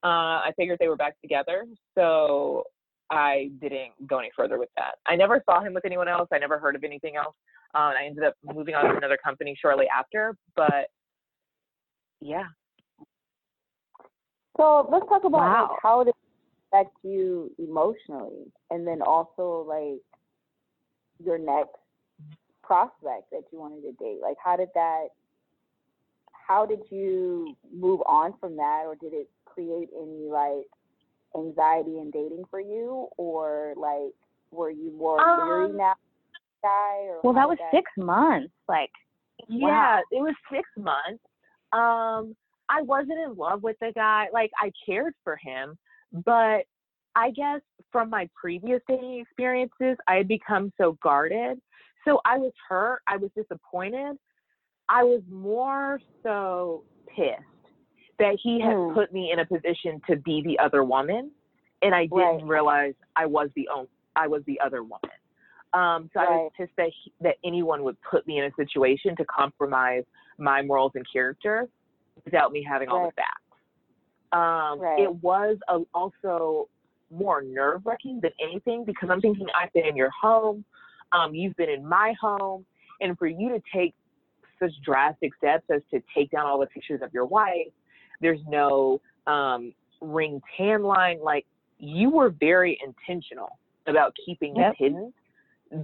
uh, 0.03 0.41
I 0.45 0.53
figured 0.55 0.79
they 0.79 0.87
were 0.87 0.95
back 0.95 1.19
together. 1.21 1.65
So 1.95 2.65
I 3.09 3.49
didn't 3.61 3.93
go 4.07 4.19
any 4.19 4.31
further 4.35 4.59
with 4.59 4.69
that. 4.75 4.95
I 5.05 5.15
never 5.15 5.41
saw 5.45 5.61
him 5.61 5.73
with 5.73 5.85
anyone 5.85 6.07
else. 6.07 6.27
I 6.33 6.39
never 6.39 6.59
heard 6.59 6.75
of 6.75 6.83
anything 6.83 7.15
else. 7.15 7.35
Um, 7.75 7.93
I 7.99 8.05
ended 8.05 8.23
up 8.23 8.33
moving 8.43 8.75
on 8.75 8.85
to 8.85 8.97
another 8.97 9.17
company 9.23 9.57
shortly 9.59 9.85
after. 9.95 10.35
But 10.55 10.87
yeah. 12.19 12.45
So 14.57 14.87
let's 14.91 15.07
talk 15.07 15.23
about 15.23 15.41
Wow. 15.41 15.67
like, 15.71 15.79
how 15.81 16.03
did 16.03 16.09
it 16.09 16.15
affect 16.73 16.95
you 17.03 17.51
emotionally, 17.59 18.51
and 18.71 18.85
then 18.85 19.01
also 19.01 19.65
like 19.67 20.01
your 21.23 21.37
next 21.37 21.75
prospect 22.63 23.29
that 23.31 23.43
you 23.51 23.59
wanted 23.59 23.81
to 23.81 23.91
date. 23.93 24.19
Like, 24.21 24.37
how 24.43 24.57
did 24.57 24.69
that? 24.73 25.07
How 26.31 26.65
did 26.65 26.79
you 26.89 27.55
move 27.73 28.01
on 28.05 28.33
from 28.39 28.55
that, 28.57 28.83
or 28.85 28.95
did 28.95 29.13
it 29.13 29.29
create 29.45 29.89
any 29.95 30.27
like 30.29 30.65
anxiety 31.35 31.99
in 31.99 32.11
dating 32.11 32.43
for 32.49 32.59
you, 32.59 33.07
or 33.17 33.73
like 33.77 34.13
were 34.51 34.69
you 34.69 34.91
more 34.97 35.17
leery 35.17 35.65
Um, 35.65 35.77
now, 35.77 35.95
guy? 36.63 36.97
Or 37.07 37.21
Well, 37.23 37.33
that 37.33 37.47
was 37.47 37.57
did 37.57 37.67
six 37.71 37.91
months. 37.97 38.53
Like, 38.67 38.91
Yeah, 39.47 39.99
it 40.11 40.21
was 40.21 40.35
six 40.51 40.67
months. 40.77 41.23
Um, 41.73 42.35
I 42.69 42.81
wasn't 42.81 43.19
in 43.19 43.35
love 43.35 43.63
with 43.63 43.77
the 43.79 43.91
guy. 43.93 44.27
Like 44.33 44.51
I 44.61 44.71
cared 44.85 45.13
for 45.23 45.37
him, 45.37 45.77
but 46.25 46.65
I 47.15 47.31
guess 47.31 47.61
from 47.91 48.09
my 48.09 48.29
previous 48.39 48.81
dating 48.87 49.19
experiences, 49.19 49.97
I 50.07 50.15
had 50.15 50.27
become 50.27 50.71
so 50.77 50.97
guarded. 51.01 51.59
So 52.05 52.21
I 52.25 52.37
was 52.37 52.53
hurt. 52.67 53.01
I 53.07 53.17
was 53.17 53.31
disappointed. 53.35 54.17
I 54.89 55.03
was 55.03 55.21
more 55.29 55.99
so 56.23 56.83
pissed 57.13 57.56
that 58.19 58.37
he 58.41 58.59
had 58.59 58.75
Hmm. 58.75 58.93
put 58.93 59.13
me 59.13 59.31
in 59.31 59.39
a 59.39 59.45
position 59.45 60.01
to 60.07 60.15
be 60.17 60.41
the 60.41 60.57
other 60.59 60.83
woman, 60.83 61.31
and 61.81 61.93
I 61.93 62.05
didn't 62.07 62.17
Right. 62.17 62.43
realize 62.43 62.95
I 63.15 63.25
was 63.25 63.51
the 63.55 63.67
own, 63.69 63.87
I 64.15 64.27
was 64.27 64.43
the 64.45 64.59
other 64.59 64.83
woman. 64.83 65.11
Um, 65.73 66.09
so 66.13 66.21
I 66.21 66.23
was 66.23 66.51
Right. 66.57 66.67
pissed 66.67 66.75
that 66.77 66.89
he, 66.89 67.13
that 67.21 67.37
anyone 67.43 67.83
would 67.83 68.01
put 68.01 68.25
me 68.25 68.39
in 68.39 68.45
a 68.45 68.53
situation 68.55 69.15
to 69.17 69.25
compromise 69.25 70.05
my 70.37 70.61
morals 70.61 70.93
and 70.95 71.05
character 71.11 71.67
without 72.25 72.51
me 72.51 72.63
having 72.63 72.89
all 72.89 72.99
the 72.99 73.05
Right. 73.05 73.15
facts. 73.15 73.41
Um, 74.31 74.79
Right. 74.79 74.99
It 74.99 75.15
was 75.15 75.57
a, 75.67 75.83
also 75.93 76.69
more 77.09 77.41
nerve 77.41 77.85
wracking 77.85 78.19
than 78.21 78.31
anything 78.39 78.83
because 78.83 79.09
I'm 79.09 79.21
thinking 79.21 79.47
I've 79.55 79.71
been 79.73 79.85
in 79.85 79.95
your 79.95 80.09
home, 80.09 80.65
um, 81.11 81.35
you've 81.35 81.55
been 81.55 81.69
in 81.69 81.85
my 81.85 82.13
home, 82.19 82.65
and 82.99 83.17
for 83.17 83.27
you 83.27 83.49
to 83.49 83.61
take 83.73 83.93
such 84.59 84.71
drastic 84.83 85.35
steps 85.35 85.63
as 85.69 85.81
to 85.91 86.01
take 86.13 86.31
down 86.31 86.45
all 86.45 86.59
the 86.59 86.65
pictures 86.67 87.01
of 87.01 87.13
your 87.13 87.25
wife, 87.25 87.67
there's 88.21 88.39
no 88.47 89.01
um, 89.27 89.73
ring 90.01 90.41
tan 90.55 90.83
line. 90.83 91.19
Like 91.21 91.45
you 91.79 92.09
were 92.09 92.29
very 92.29 92.79
intentional 92.85 93.57
about 93.87 94.15
keeping 94.25 94.55
Yep. 94.55 94.71
this 94.71 94.77
hidden. 94.79 95.13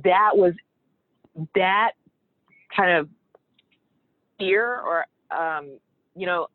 That 0.03 0.31
was 0.35 0.53
that 1.55 1.91
kind 2.75 2.97
of 2.97 3.09
fear 4.37 4.79
or 4.79 5.05
um, 5.31 5.77
you 6.15 6.25
know, 6.25 6.47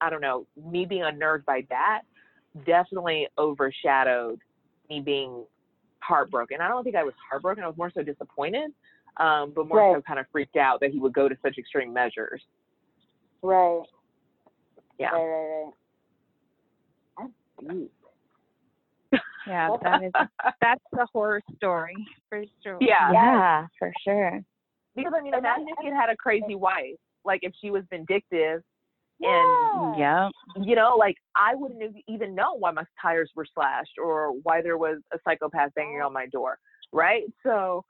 I 0.00 0.10
don't 0.10 0.20
know, 0.20 0.46
me 0.56 0.86
being 0.86 1.02
unnerved 1.02 1.44
by 1.44 1.66
that 1.68 2.02
definitely 2.64 3.28
overshadowed 3.36 4.40
me 4.88 5.00
being 5.00 5.44
heartbroken. 6.00 6.60
I 6.60 6.68
don't 6.68 6.84
think 6.84 6.96
I 6.96 7.04
was 7.04 7.14
heartbroken. 7.28 7.64
I 7.64 7.66
was 7.66 7.76
more 7.76 7.90
so 7.94 8.02
disappointed, 8.02 8.72
um, 9.18 9.52
but 9.54 9.68
more 9.68 9.96
so 9.96 10.02
kind 10.02 10.18
of 10.18 10.26
freaked 10.32 10.56
out 10.56 10.80
that 10.80 10.90
he 10.90 10.98
would 10.98 11.12
go 11.12 11.28
to 11.28 11.36
such 11.42 11.58
extreme 11.58 11.92
measures. 11.92 12.40
right? 13.42 13.82
Yeah. 14.98 15.10
Right, 15.10 15.24
right, 15.24 15.64
right. 15.64 15.72
That's 17.60 17.72
deep. 17.72 17.92
Yeah, 19.46 19.70
that 19.82 20.02
is 20.02 20.12
that's 20.60 20.84
the 20.92 21.06
horror 21.12 21.40
story 21.56 21.96
for 22.28 22.42
sure. 22.62 22.78
Yeah. 22.80 23.12
yeah, 23.12 23.66
for 23.78 23.92
sure. 24.04 24.40
Because 24.94 25.12
I 25.16 25.22
mean, 25.22 25.34
imagine 25.34 25.66
if 25.68 25.84
you 25.84 25.94
had 25.94 26.10
a 26.10 26.16
crazy 26.16 26.54
wife, 26.54 26.96
like 27.24 27.40
if 27.42 27.52
she 27.60 27.70
was 27.70 27.84
vindictive, 27.90 28.62
and 29.20 29.96
Yeah. 29.96 30.28
You 30.56 30.74
know, 30.74 30.96
like 30.98 31.16
I 31.36 31.54
wouldn't 31.54 31.82
have 31.82 31.92
even 32.08 32.34
know 32.34 32.54
why 32.54 32.70
my 32.70 32.84
tires 33.00 33.30
were 33.36 33.46
slashed 33.54 33.98
or 34.02 34.32
why 34.42 34.62
there 34.62 34.78
was 34.78 34.98
a 35.12 35.18
psychopath 35.24 35.70
banging 35.74 36.00
on 36.00 36.12
my 36.12 36.26
door, 36.26 36.58
right? 36.92 37.24
So, 37.42 37.84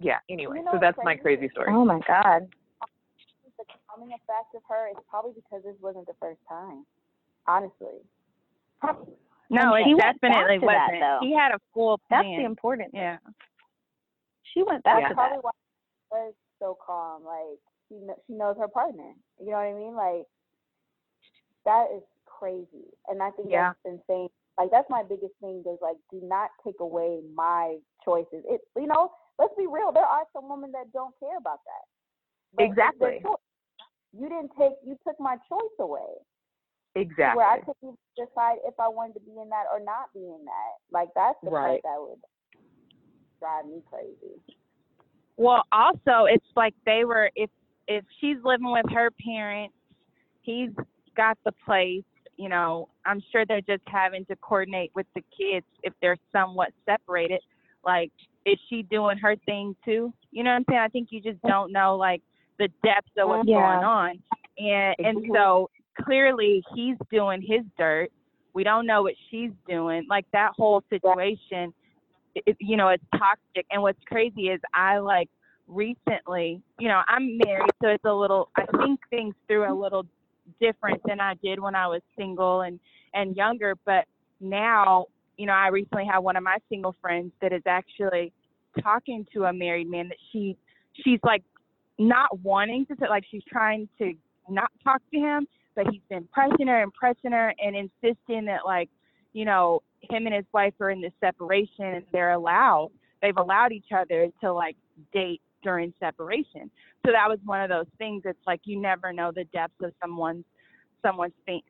yeah. 0.00 0.18
Anyway, 0.30 0.58
You 0.58 0.64
know 0.64 0.72
so 0.72 0.78
that's 0.80 0.98
my 1.02 1.16
crazy? 1.16 1.38
crazy 1.38 1.52
story. 1.52 1.72
Oh 1.72 1.84
my 1.84 2.00
God. 2.06 2.48
The 3.92 3.98
calming 4.00 4.14
effect 4.14 4.54
of 4.54 4.62
her 4.68 4.88
is 4.90 4.96
probably 5.08 5.32
because 5.34 5.62
this 5.64 5.76
wasn't 5.80 6.06
the 6.06 6.14
first 6.20 6.40
time. 6.48 6.84
Honestly. 7.46 8.00
No, 9.50 9.74
And 9.74 9.80
it 9.80 9.84
she 9.84 9.94
definitely 9.94 10.58
wasn't. 10.58 11.00
though. 11.00 11.18
he 11.20 11.34
had 11.34 11.52
a 11.52 11.58
full 11.74 11.98
plan. 12.08 12.22
That's 12.24 12.36
the 12.40 12.44
important 12.44 12.92
thing. 12.92 13.00
yeah. 13.00 13.16
She 14.54 14.62
went 14.62 14.82
back 14.84 15.00
Yeah. 15.02 15.08
to 15.08 15.14
Probably 15.14 15.36
that. 15.38 15.44
why 15.44 15.50
she 15.52 16.06
was 16.10 16.34
so 16.58 16.78
calm. 16.84 17.24
Like 17.24 17.58
she 17.88 17.94
kn- 18.04 18.18
she 18.26 18.32
knows 18.34 18.56
her 18.58 18.68
partner. 18.68 19.12
You 19.40 19.46
know 19.50 19.52
what 19.60 19.66
I 19.68 19.72
mean? 19.74 19.94
Like 19.94 20.26
that 21.64 21.88
is 21.94 22.02
crazy, 22.26 22.92
and 23.08 23.22
I 23.22 23.30
think 23.30 23.50
Yeah. 23.50 23.72
that's 23.84 23.84
insane. 24.08 24.28
Like 24.58 24.70
that's 24.70 24.88
my 24.90 25.02
biggest 25.02 25.34
thing. 25.40 25.62
Is 25.66 25.78
like 25.80 25.96
do 26.10 26.20
not 26.22 26.50
take 26.64 26.80
away 26.80 27.22
my 27.34 27.78
choices. 28.04 28.44
It 28.48 28.60
you 28.76 28.86
know. 28.86 29.12
Let's 29.38 29.54
be 29.56 29.66
real. 29.66 29.90
There 29.92 30.04
are 30.04 30.24
some 30.34 30.48
women 30.48 30.70
that 30.72 30.92
don't 30.92 31.18
care 31.18 31.36
about 31.38 31.60
that. 31.64 31.84
But 32.54 32.64
it's 32.66 32.76
their 32.76 32.88
Exactly. 32.88 33.20
choice. 33.24 33.40
You 34.12 34.28
didn't 34.28 34.50
take. 34.58 34.72
You 34.84 34.96
took 35.06 35.18
my 35.18 35.36
choice 35.48 35.76
away. 35.80 36.20
Exactly. 36.94 37.38
where 37.38 37.46
I 37.46 37.58
couldn't 37.58 37.98
decide 38.16 38.58
if 38.66 38.74
I 38.78 38.86
wanted 38.86 39.14
to 39.14 39.20
be 39.20 39.40
in 39.40 39.48
that 39.48 39.64
or 39.72 39.80
not 39.80 40.12
be 40.12 40.20
in 40.20 40.44
that. 40.44 40.74
Like 40.90 41.08
that's 41.14 41.38
the 41.42 41.50
Right. 41.50 41.82
part 41.82 41.96
that 41.96 42.00
would 42.00 42.20
drive 43.40 43.64
me 43.64 43.82
crazy. 43.88 44.38
Well, 45.38 45.62
also 45.72 46.26
it's 46.26 46.44
like 46.54 46.74
they 46.84 47.04
were 47.06 47.30
if 47.34 47.48
if 47.88 48.04
she's 48.20 48.36
living 48.44 48.70
with 48.70 48.84
her 48.92 49.10
parents, 49.24 49.74
he's 50.42 50.70
got 51.16 51.38
the 51.44 51.52
place, 51.64 52.04
you 52.36 52.48
know, 52.48 52.88
I'm 53.06 53.22
sure 53.32 53.46
they're 53.46 53.62
just 53.62 53.82
having 53.86 54.24
to 54.26 54.36
coordinate 54.36 54.92
with 54.94 55.06
the 55.14 55.22
kids 55.36 55.66
if 55.82 55.94
they're 56.02 56.18
somewhat 56.30 56.72
separated. 56.84 57.40
Like, 57.84 58.12
is 58.44 58.58
she 58.68 58.82
doing 58.82 59.16
her 59.18 59.34
thing 59.46 59.74
too? 59.84 60.12
You 60.30 60.44
know 60.44 60.50
what 60.50 60.56
I'm 60.56 60.64
saying? 60.68 60.80
I 60.80 60.88
think 60.88 61.08
you 61.10 61.20
just 61.22 61.40
don't 61.42 61.72
know 61.72 61.96
like 61.96 62.22
the 62.58 62.68
depths 62.84 63.10
of 63.18 63.28
what's 63.28 63.48
Yeah. 63.48 63.56
going 63.56 63.84
on. 63.84 64.22
And 64.58 64.94
and 64.98 65.26
so 65.32 65.70
clearly 66.02 66.62
he's 66.74 66.96
doing 67.10 67.42
his 67.42 67.62
dirt. 67.78 68.10
We 68.54 68.64
don't 68.64 68.86
know 68.86 69.02
what 69.02 69.14
she's 69.30 69.50
doing. 69.66 70.06
Like 70.08 70.26
that 70.32 70.52
whole 70.56 70.82
situation 70.90 71.72
it, 72.34 72.56
you 72.60 72.76
know, 72.76 72.88
it's 72.88 73.04
toxic. 73.12 73.66
And 73.70 73.82
what's 73.82 74.02
crazy 74.06 74.48
is 74.48 74.60
I 74.74 74.98
like 74.98 75.28
recently, 75.66 76.62
you 76.78 76.88
know, 76.88 77.02
I'm 77.08 77.38
married, 77.38 77.70
so 77.82 77.88
it's 77.88 78.04
a 78.04 78.12
little, 78.12 78.50
I 78.56 78.64
think 78.78 79.00
things 79.10 79.34
through 79.46 79.70
a 79.70 79.74
little 79.74 80.06
different 80.60 81.00
than 81.06 81.20
I 81.20 81.34
did 81.34 81.60
when 81.60 81.74
I 81.74 81.86
was 81.86 82.02
single 82.16 82.62
and, 82.62 82.80
and 83.14 83.36
younger. 83.36 83.74
But 83.84 84.06
now, 84.40 85.06
you 85.36 85.46
know, 85.46 85.52
I 85.52 85.68
recently 85.68 86.06
had 86.06 86.18
one 86.18 86.36
of 86.36 86.42
my 86.42 86.58
single 86.68 86.94
friends 87.00 87.32
that 87.40 87.52
is 87.52 87.62
actually 87.66 88.32
talking 88.82 89.26
to 89.34 89.44
a 89.44 89.52
married 89.52 89.90
man 89.90 90.08
that 90.08 90.18
she, 90.32 90.56
she's 91.04 91.20
like 91.22 91.42
not 92.08 92.38
wanting 92.40 92.86
to, 92.86 92.94
like 93.08 93.24
she's 93.30 93.44
trying 93.48 93.88
to 93.98 94.12
not 94.48 94.70
talk 94.82 95.00
to 95.12 95.18
him, 95.18 95.46
but 95.74 95.86
he's 95.90 96.02
been 96.08 96.28
pressing 96.32 96.66
her 96.66 96.82
and 96.82 96.92
pressing 96.92 97.32
her 97.32 97.54
and 97.62 97.76
insisting 97.76 98.44
that 98.46 98.60
like, 98.64 98.88
you 99.32 99.44
know, 99.44 99.80
him 100.10 100.26
and 100.26 100.34
his 100.34 100.44
wife 100.52 100.74
are 100.80 100.90
in 100.90 101.00
this 101.00 101.12
separation 101.20 101.84
and 101.84 102.04
they're 102.12 102.32
allowed 102.32 102.90
they've 103.22 103.36
allowed 103.36 103.72
each 103.72 103.92
other 103.96 104.28
to 104.42 104.52
like 104.52 104.76
date 105.14 105.40
during 105.62 105.94
separation. 106.00 106.70
So 107.06 107.12
that 107.12 107.28
was 107.28 107.38
one 107.44 107.62
of 107.62 107.70
those 107.70 107.86
things. 107.96 108.22
It's 108.26 108.38
like 108.46 108.60
you 108.64 108.80
never 108.80 109.12
know 109.12 109.30
the 109.34 109.44
depths 109.44 109.80
of 109.82 109.92
someone's 110.02 110.44
someone's 111.00 111.32
thing, 111.46 111.62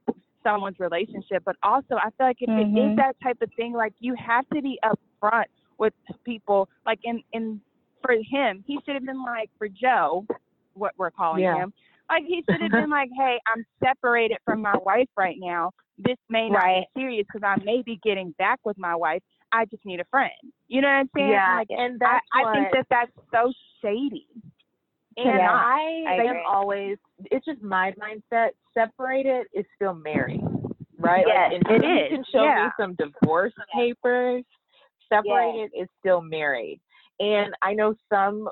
someone's 0.42 0.80
relationship. 0.80 1.42
But 1.44 1.56
also, 1.62 1.96
I 1.96 2.10
feel 2.16 2.26
like 2.26 2.38
if 2.40 2.48
it 2.48 2.66
Mhm. 2.66 2.90
is 2.90 2.96
that 2.96 3.16
type 3.22 3.40
of 3.42 3.52
thing, 3.54 3.74
like 3.74 3.94
you 4.00 4.14
have 4.14 4.48
to 4.48 4.60
be 4.62 4.80
upfront 4.82 5.46
with 5.78 5.94
people. 6.24 6.68
Like 6.86 7.00
in 7.04 7.22
in 7.32 7.60
for 8.02 8.12
him, 8.12 8.64
he 8.66 8.78
should 8.84 8.94
have 8.94 9.04
been 9.06 9.22
like 9.22 9.50
for 9.58 9.68
Joe, 9.68 10.26
what 10.74 10.92
we're 10.96 11.10
calling 11.10 11.42
Yeah. 11.42 11.62
him. 11.62 11.72
Like 12.10 12.24
he 12.26 12.44
should 12.48 12.60
have 12.60 12.72
been 12.72 12.90
like, 12.90 13.10
hey, 13.16 13.38
I'm 13.46 13.64
separated 13.82 14.38
from 14.44 14.60
my 14.62 14.76
wife 14.78 15.08
right 15.16 15.36
now. 15.38 15.70
This 15.98 16.16
may 16.28 16.48
not 16.48 16.62
Right. 16.64 16.84
be 16.94 17.00
serious 17.00 17.26
because 17.32 17.46
I 17.46 17.62
may 17.64 17.82
be 17.82 17.98
getting 18.02 18.34
back 18.38 18.60
with 18.64 18.78
my 18.78 18.94
wife. 18.94 19.22
I 19.52 19.66
just 19.66 19.84
need 19.84 20.00
a 20.00 20.04
friend. 20.10 20.32
You 20.68 20.80
know 20.80 20.88
what 20.88 20.94
I'm 20.94 21.10
saying? 21.16 21.30
Yeah, 21.30 21.56
Like, 21.58 21.68
and 21.70 22.00
I, 22.02 22.12
that's 22.12 22.26
I 22.32 22.52
think 22.52 22.68
that 22.72 22.86
that's 22.90 23.12
so 23.32 23.52
shady. 23.82 24.26
And 25.16 25.38
Yeah, 25.38 25.50
I, 25.52 26.04
I 26.08 26.14
agree. 26.14 26.42
always, 26.48 26.96
it's 27.30 27.44
just 27.44 27.62
my 27.62 27.92
mindset. 27.92 28.50
Separated 28.72 29.46
is 29.52 29.66
still 29.76 29.94
married, 29.94 30.42
right? 30.98 31.26
Yes, 31.26 31.52
like, 31.66 31.82
it 31.82 32.10
you 32.10 32.16
can 32.16 32.24
show 32.32 32.44
yeah. 32.44 32.64
me 32.64 32.70
some 32.80 32.94
divorce 32.94 33.52
papers. 33.74 34.44
Separated 35.10 35.70
is 35.78 35.88
still 36.00 36.22
married, 36.22 36.80
and 37.22 37.54
I 37.62 37.72
know 37.72 37.94
some 38.12 38.48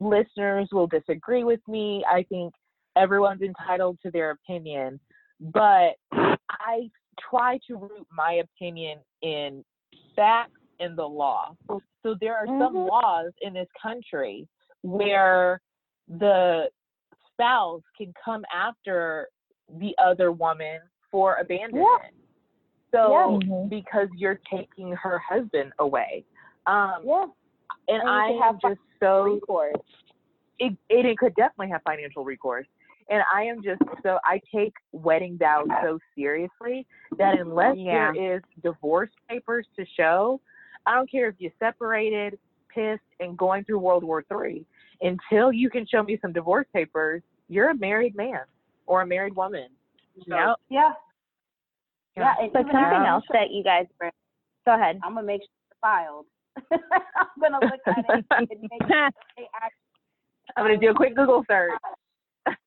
listeners 0.00 0.68
will 0.72 0.88
disagree 0.88 1.44
with 1.44 1.60
me. 1.68 2.04
I 2.10 2.24
think 2.24 2.52
everyone's 2.96 3.42
entitled 3.42 3.98
to 4.04 4.10
their 4.10 4.32
opinion, 4.32 4.98
but 5.40 5.94
I 6.12 6.90
try 7.30 7.60
to 7.68 7.76
root 7.76 8.06
my 8.10 8.42
opinion 8.44 8.98
in 9.22 9.64
facts 10.16 10.60
and 10.80 10.98
the 10.98 11.06
law. 11.06 11.54
So 12.02 12.16
there 12.20 12.36
are 12.36 12.46
some 12.46 12.74
Mhm. 12.74 12.88
laws 12.88 13.32
in 13.40 13.52
this 13.54 13.68
country 13.80 14.48
where 14.82 15.60
the 16.08 16.68
spouse 17.30 17.82
can 17.96 18.12
come 18.14 18.44
after 18.52 19.28
the 19.68 19.96
other 19.98 20.32
woman 20.32 20.80
for 21.10 21.36
abandonment. 21.36 22.14
So 22.90 23.10
Yeah. 23.12 23.26
Mhm. 23.26 23.68
because 23.68 24.08
you're 24.16 24.40
taking 24.50 24.92
her 24.92 25.18
husband 25.18 25.72
away. 25.78 26.24
Um 26.66 27.06
Yeah. 27.06 27.26
And 27.88 28.00
And 28.00 28.08
I 28.08 28.30
have 28.44 28.60
just 28.60 28.80
so 29.00 29.22
Recourse. 29.24 29.74
it, 30.58 30.72
it, 30.88 31.06
it 31.06 31.18
could 31.18 31.34
definitely 31.34 31.70
have 31.70 31.82
financial 31.82 32.24
recourse. 32.24 32.66
And 33.10 33.22
I 33.34 33.42
am 33.42 33.62
just 33.62 33.82
so 34.02 34.18
I 34.24 34.40
take 34.54 34.72
wedding 34.92 35.36
vows 35.36 35.66
so 35.82 35.98
seriously 36.14 36.86
that 37.18 37.38
unless 37.38 37.76
Yeah. 37.76 38.12
there 38.12 38.36
is 38.36 38.42
divorce 38.62 39.10
papers 39.28 39.66
to 39.76 39.84
show, 39.96 40.40
I 40.86 40.94
don't 40.94 41.10
care 41.10 41.28
if 41.28 41.34
you're 41.38 41.50
separated, 41.58 42.38
pissed, 42.72 43.02
and 43.20 43.36
going 43.36 43.64
through 43.64 43.80
World 43.80 44.04
War 44.04 44.24
Three. 44.28 44.64
Until 45.02 45.52
you 45.52 45.68
can 45.68 45.84
show 45.86 46.02
me 46.04 46.16
some 46.22 46.32
divorce 46.32 46.66
papers, 46.72 47.22
you're 47.48 47.70
a 47.70 47.74
married 47.74 48.14
man 48.14 48.40
or 48.86 49.02
a 49.02 49.06
married 49.06 49.34
woman. 49.34 49.66
So, 50.28 50.36
Yep. 50.36 50.56
Yeah. 50.70 50.92
Yeah. 52.16 52.22
Yeah. 52.22 52.34
and 52.40 52.52
But 52.52 52.62
something 52.62 52.78
else 53.06 53.24
sure- 53.26 53.34
that 53.40 53.50
you 53.50 53.64
guys 53.64 53.86
bring. 53.98 54.12
Go 54.64 54.74
ahead. 54.74 55.00
I'm 55.02 55.14
gonna 55.14 55.26
make 55.26 55.40
sure 55.42 55.48
it's 55.70 55.80
filed. 55.80 56.26
I'm 56.72 57.40
gonna 57.40 57.58
look 57.60 57.80
at 57.86 57.98
it 57.98 58.24
and 58.50 58.60
make 58.70 58.82
sure 58.88 59.10
they. 59.36 59.46
I'm 60.56 60.64
gonna 60.64 60.78
do 60.78 60.90
a 60.90 60.94
quick 60.94 61.14
Google 61.14 61.44
search. 61.48 61.72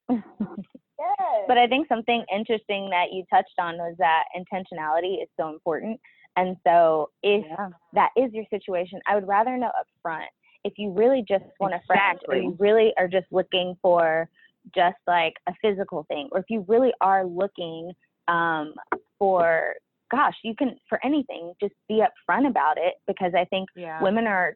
Yes. 0.09 1.45
But 1.47 1.57
I 1.57 1.67
think 1.67 1.87
something 1.87 2.23
interesting 2.33 2.89
that 2.89 3.11
you 3.11 3.23
touched 3.29 3.59
on 3.59 3.75
was 3.77 3.95
that 3.97 4.23
intentionality 4.35 5.21
is 5.21 5.29
so 5.37 5.49
important. 5.49 5.99
And 6.37 6.57
so 6.65 7.09
if 7.23 7.45
Yeah. 7.45 7.69
that 7.93 8.11
is 8.15 8.33
your 8.33 8.45
situation, 8.49 8.99
I 9.07 9.15
would 9.15 9.27
rather 9.27 9.57
know 9.57 9.67
up 9.67 9.87
front. 10.01 10.29
If 10.63 10.77
you 10.77 10.91
really 10.91 11.21
just 11.27 11.45
want 11.59 11.73
a 11.73 11.81
friend 11.85 12.19
or 12.27 12.35
you 12.35 12.55
really 12.59 12.93
are 12.97 13.07
just 13.07 13.27
looking 13.31 13.77
for 13.81 14.27
just 14.73 14.97
like 15.05 15.33
a 15.47 15.53
physical 15.61 16.03
thing, 16.05 16.27
or 16.31 16.39
if 16.39 16.45
you 16.49 16.65
really 16.67 16.93
are 17.01 17.23
looking 17.25 17.93
um, 18.27 18.73
for, 19.19 19.75
gosh, 20.11 20.35
you 20.43 20.55
can, 20.55 20.75
for 20.87 20.99
anything, 21.03 21.53
just 21.61 21.73
be 21.87 22.01
upfront 22.03 22.47
about 22.47 22.77
it 22.77 22.95
because 23.07 23.33
I 23.37 23.45
think 23.45 23.69
Yeah. 23.75 24.01
women 24.01 24.27
are 24.27 24.55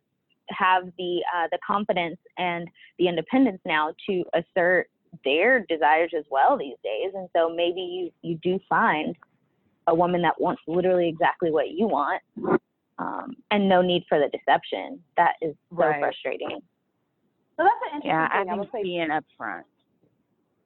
have 0.50 0.86
the 0.98 1.22
uh, 1.36 1.48
the 1.51 1.60
confidence 1.65 2.18
and 2.38 2.68
the 2.98 3.08
independence 3.08 3.62
now 3.65 3.94
to 4.10 4.24
assert 4.34 4.88
their 5.24 5.65
desires 5.68 6.12
as 6.18 6.24
well 6.32 6.58
these 6.58 6.75
days 6.84 7.12
and 7.15 7.27
so 7.36 7.50
maybe 7.53 7.82
you 7.82 8.12
you 8.22 8.39
do 8.44 8.60
find 8.68 9.15
a 9.88 9.94
woman 9.94 10.22
that 10.22 10.39
wants 10.39 10.62
literally 10.68 11.08
exactly 11.08 11.51
what 11.51 11.70
you 11.70 11.88
want 11.88 12.22
um, 13.00 13.36
and 13.51 13.68
no 13.70 13.82
need 13.82 14.03
for 14.10 14.20
the 14.20 14.29
deception 14.36 15.00
that 15.18 15.34
is 15.41 15.53
so 15.77 15.77
Right. 15.77 16.00
frustrating 16.00 16.60
so 17.60 17.65
that's 17.65 17.91
an 17.91 17.98
interesting 17.98 18.10
Yeah, 18.10 18.27
I 18.32 18.44
thing. 18.44 18.50
I'm 18.50 18.60
think 18.60 18.72
play 18.72 18.84
being 18.84 19.10
upfront. 19.10 19.63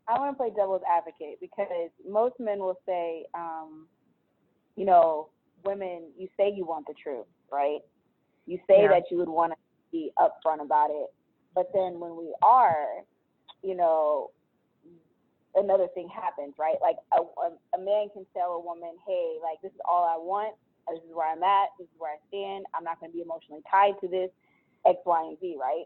I 0.08 0.20
want 0.20 0.34
to 0.34 0.38
play 0.38 0.52
devil's 0.56 0.84
advocate 0.88 1.40
because 1.42 1.90
most 2.08 2.36
men 2.40 2.60
will 2.60 2.78
say, 2.86 3.25
um, 3.34 3.88
you 4.75 4.86
know, 4.86 5.30
women, 5.63 6.12
you 6.18 6.27
say 6.38 6.51
you 6.51 6.65
want 6.65 6.88
the 6.88 6.94
truth, 6.94 7.27
right? 7.51 7.80
You 8.46 8.58
say 8.68 8.84
Yeah. 8.84 8.89
that 8.89 9.03
you 9.12 9.18
would 9.18 9.30
want 9.30 9.53
to 9.53 9.58
be 9.92 10.12
upfront 10.18 10.62
about 10.62 10.89
it, 10.92 11.13
but 11.53 11.72
then 11.74 12.00
when 12.00 12.15
we 12.15 12.34
are, 12.42 13.03
you 13.62 13.75
know, 13.75 14.32
another 15.56 15.88
thing 15.89 16.10
happens, 16.10 16.56
right? 16.58 16.77
Like 16.82 16.98
a, 17.13 17.22
a, 17.22 17.51
a 17.75 17.80
man 17.80 18.10
can 18.13 18.25
tell 18.34 18.53
a 18.53 18.60
woman, 18.60 18.98
hey, 19.08 19.38
like 19.42 19.62
this 19.62 19.72
is 19.72 19.80
all 19.88 20.03
I 20.03 20.18
want. 20.18 20.56
This 20.89 21.00
is 21.00 21.15
where 21.15 21.32
I'm 21.32 21.44
at. 21.44 21.70
This 21.80 21.86
is 21.86 21.94
where 21.98 22.12
I 22.12 22.20
stand. 22.27 22.65
I'm 22.74 22.84
not 22.84 23.00
going 23.00 23.12
to 23.12 23.15
be 23.15 23.22
emotionally 23.22 23.62
tied 23.70 23.94
to 24.01 24.07
this 24.07 24.29
X, 24.86 24.98
Y, 25.05 25.27
and 25.27 25.38
Z, 25.40 25.55
right? 25.59 25.86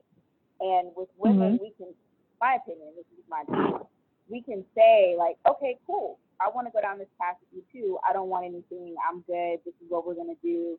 And 0.59 0.89
with 0.95 1.09
women, 1.17 1.53
mm-hmm. 1.53 1.63
we 1.63 1.73
can, 1.77 1.93
my 2.41 2.55
opinion, 2.55 2.93
this 2.95 3.05
is 3.13 3.23
my 3.29 3.43
opinion, 3.47 3.85
we 4.29 4.41
can 4.41 4.63
say 4.75 5.15
like, 5.17 5.37
okay, 5.47 5.77
cool. 5.85 6.17
I 6.39 6.49
want 6.53 6.67
to 6.67 6.71
go 6.71 6.81
down 6.81 6.99
this 6.99 7.07
path 7.19 7.35
with 7.41 7.63
you 7.73 7.81
too. 7.81 7.97
I 8.07 8.13
don't 8.13 8.29
want 8.29 8.45
anything. 8.45 8.95
I'm 9.09 9.21
good. 9.21 9.59
This 9.65 9.73
is 9.81 9.89
what 9.89 10.05
we're 10.05 10.15
gonna 10.15 10.39
do. 10.41 10.77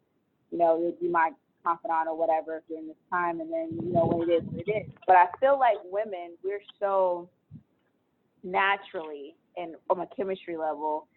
You 0.51 0.59
know, 0.59 0.79
you'll 0.79 0.97
be 1.01 1.09
my 1.09 1.31
confidant 1.65 2.09
or 2.09 2.17
whatever 2.17 2.63
during 2.69 2.87
this 2.87 2.97
time, 3.11 3.41
and 3.41 3.53
then 3.53 3.71
you 3.73 3.93
know 3.93 4.07
when 4.07 4.29
it 4.29 4.33
is, 4.33 4.43
what 4.45 4.69
it 4.69 4.71
is. 4.71 4.93
But 5.07 5.17
I 5.17 5.27
feel 5.41 5.59
like 5.59 5.77
women, 5.85 6.33
we're 6.43 6.63
so 6.81 7.29
naturally 8.45 9.35
and 9.57 9.75
from 9.87 10.01
a 10.01 10.07
chemistry 10.17 10.57
level 10.57 11.09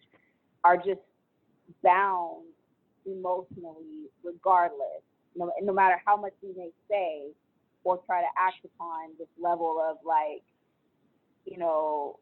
are 0.64 0.78
just 0.78 1.02
bound 1.84 2.44
emotionally 3.06 4.10
regardless. 4.24 5.02
No, 5.36 5.52
no 5.62 5.74
matter 5.74 6.02
how 6.06 6.18
much 6.18 6.34
we 6.42 6.50
may 6.58 6.72
say 6.90 7.28
or 7.84 8.00
try 8.06 8.22
to 8.22 8.28
act 8.38 8.66
upon 8.66 9.12
this 9.18 9.28
level 9.42 9.78
of 9.82 9.98
like, 10.06 10.44
you 11.46 11.58
know, 11.58 12.20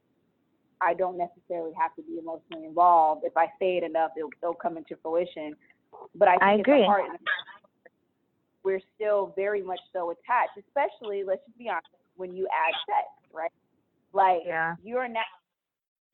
I 0.82 0.94
don't 0.94 1.18
necessarily 1.18 1.72
have 1.80 1.96
to 1.96 2.02
be 2.02 2.18
emotionally 2.20 2.66
involved. 2.66 3.24
If 3.26 3.36
I 3.36 3.48
say 3.60 3.78
it 3.78 3.84
enough, 3.84 4.12
it'll, 4.18 4.30
it'll 4.42 4.54
come 4.54 4.78
into 4.78 4.96
fruition. 5.02 5.56
But 6.16 6.28
I 6.30 6.32
think 6.34 6.44
I 6.44 6.54
agree. 6.56 6.82
the 6.82 6.86
heart, 6.86 7.06
and 7.06 7.16
the- 7.16 7.20
we're 8.64 8.82
still 8.96 9.34
very 9.36 9.62
much 9.62 9.80
so 9.94 10.12
attached. 10.12 10.58
Especially, 10.58 11.24
let's 11.24 11.42
just 11.46 11.58
be 11.58 11.70
honest, 11.70 11.88
when 12.16 12.34
you 12.34 12.48
add 12.48 12.74
sex, 12.86 13.08
right? 13.34 13.52
Like 14.14 14.42
Yeah. 14.46 14.76
you're 14.84 15.08
now 15.08 15.24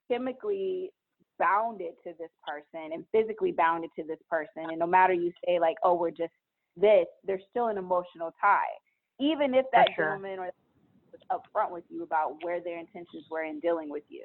chemically 0.08 0.92
bounded 1.38 1.94
to 2.04 2.14
this 2.14 2.30
person 2.48 2.94
and 2.94 3.06
physically 3.12 3.52
bounded 3.52 3.90
to 3.96 4.04
this 4.04 4.20
person. 4.30 4.70
And 4.70 4.80
no 4.80 4.88
matter 4.88 5.14
you 5.14 5.32
say 5.46 5.60
like, 5.60 5.78
oh, 5.84 5.96
we're 5.96 6.12
just 6.12 6.34
this, 6.78 7.08
there's 7.26 7.44
still 7.50 7.68
an 7.68 7.78
emotional 7.78 8.34
tie. 8.40 8.64
Even 9.20 9.54
if 9.54 9.66
that 9.72 9.88
sure. 9.96 10.06
gentleman 10.06 10.40
or 10.40 10.50
was 11.12 11.22
upfront 11.32 11.72
with 11.72 11.84
you 11.90 12.04
about 12.04 12.44
where 12.44 12.60
their 12.60 12.80
intentions 12.80 13.26
were 13.30 13.44
in 13.44 13.60
dealing 13.60 13.90
with 13.90 14.04
you. 14.10 14.24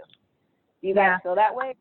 Do 0.80 0.88
you 0.88 0.94
Yeah. 0.94 1.12
guys 1.14 1.22
feel 1.22 1.34
that 1.34 1.54
way? 1.54 1.74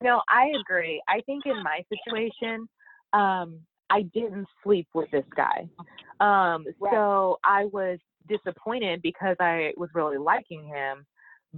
No, 0.00 0.22
I 0.28 0.48
agree. 0.60 1.02
I 1.08 1.20
think 1.22 1.46
in 1.46 1.62
my 1.62 1.84
situation, 1.88 2.68
um, 3.12 3.60
I 3.90 4.02
didn't 4.02 4.46
sleep 4.62 4.88
with 4.94 5.10
this 5.10 5.26
guy. 5.36 5.68
Um, 6.20 6.66
Right. 6.80 6.92
so 6.92 7.38
I 7.44 7.66
was 7.66 7.98
disappointed 8.26 9.02
because 9.02 9.36
I 9.40 9.74
was 9.76 9.90
really 9.94 10.18
liking 10.18 10.64
him. 10.64 11.06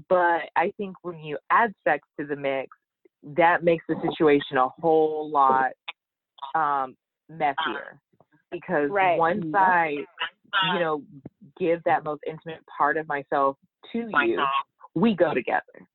But 0.08 0.50
I 0.56 0.72
think 0.76 0.96
when 1.02 1.20
you 1.20 1.38
add 1.50 1.72
sex 1.84 2.06
to 2.18 2.26
the 2.26 2.34
mix, 2.34 2.76
that 3.22 3.62
makes 3.62 3.84
the 3.88 3.94
situation 4.02 4.56
a 4.56 4.68
whole 4.68 5.30
lot 5.30 5.72
um, 6.54 6.96
messier. 7.28 8.00
Because 8.50 8.90
Right. 8.90 9.16
once 9.16 9.44
I, 9.54 10.04
you 10.72 10.80
know, 10.80 11.02
give 11.58 11.82
that 11.84 12.04
most 12.04 12.22
intimate 12.26 12.64
part 12.66 12.96
of 12.96 13.06
myself 13.06 13.56
to 13.92 14.10
you, 14.24 14.44
we 14.94 15.14
go 15.14 15.32
together. 15.32 15.86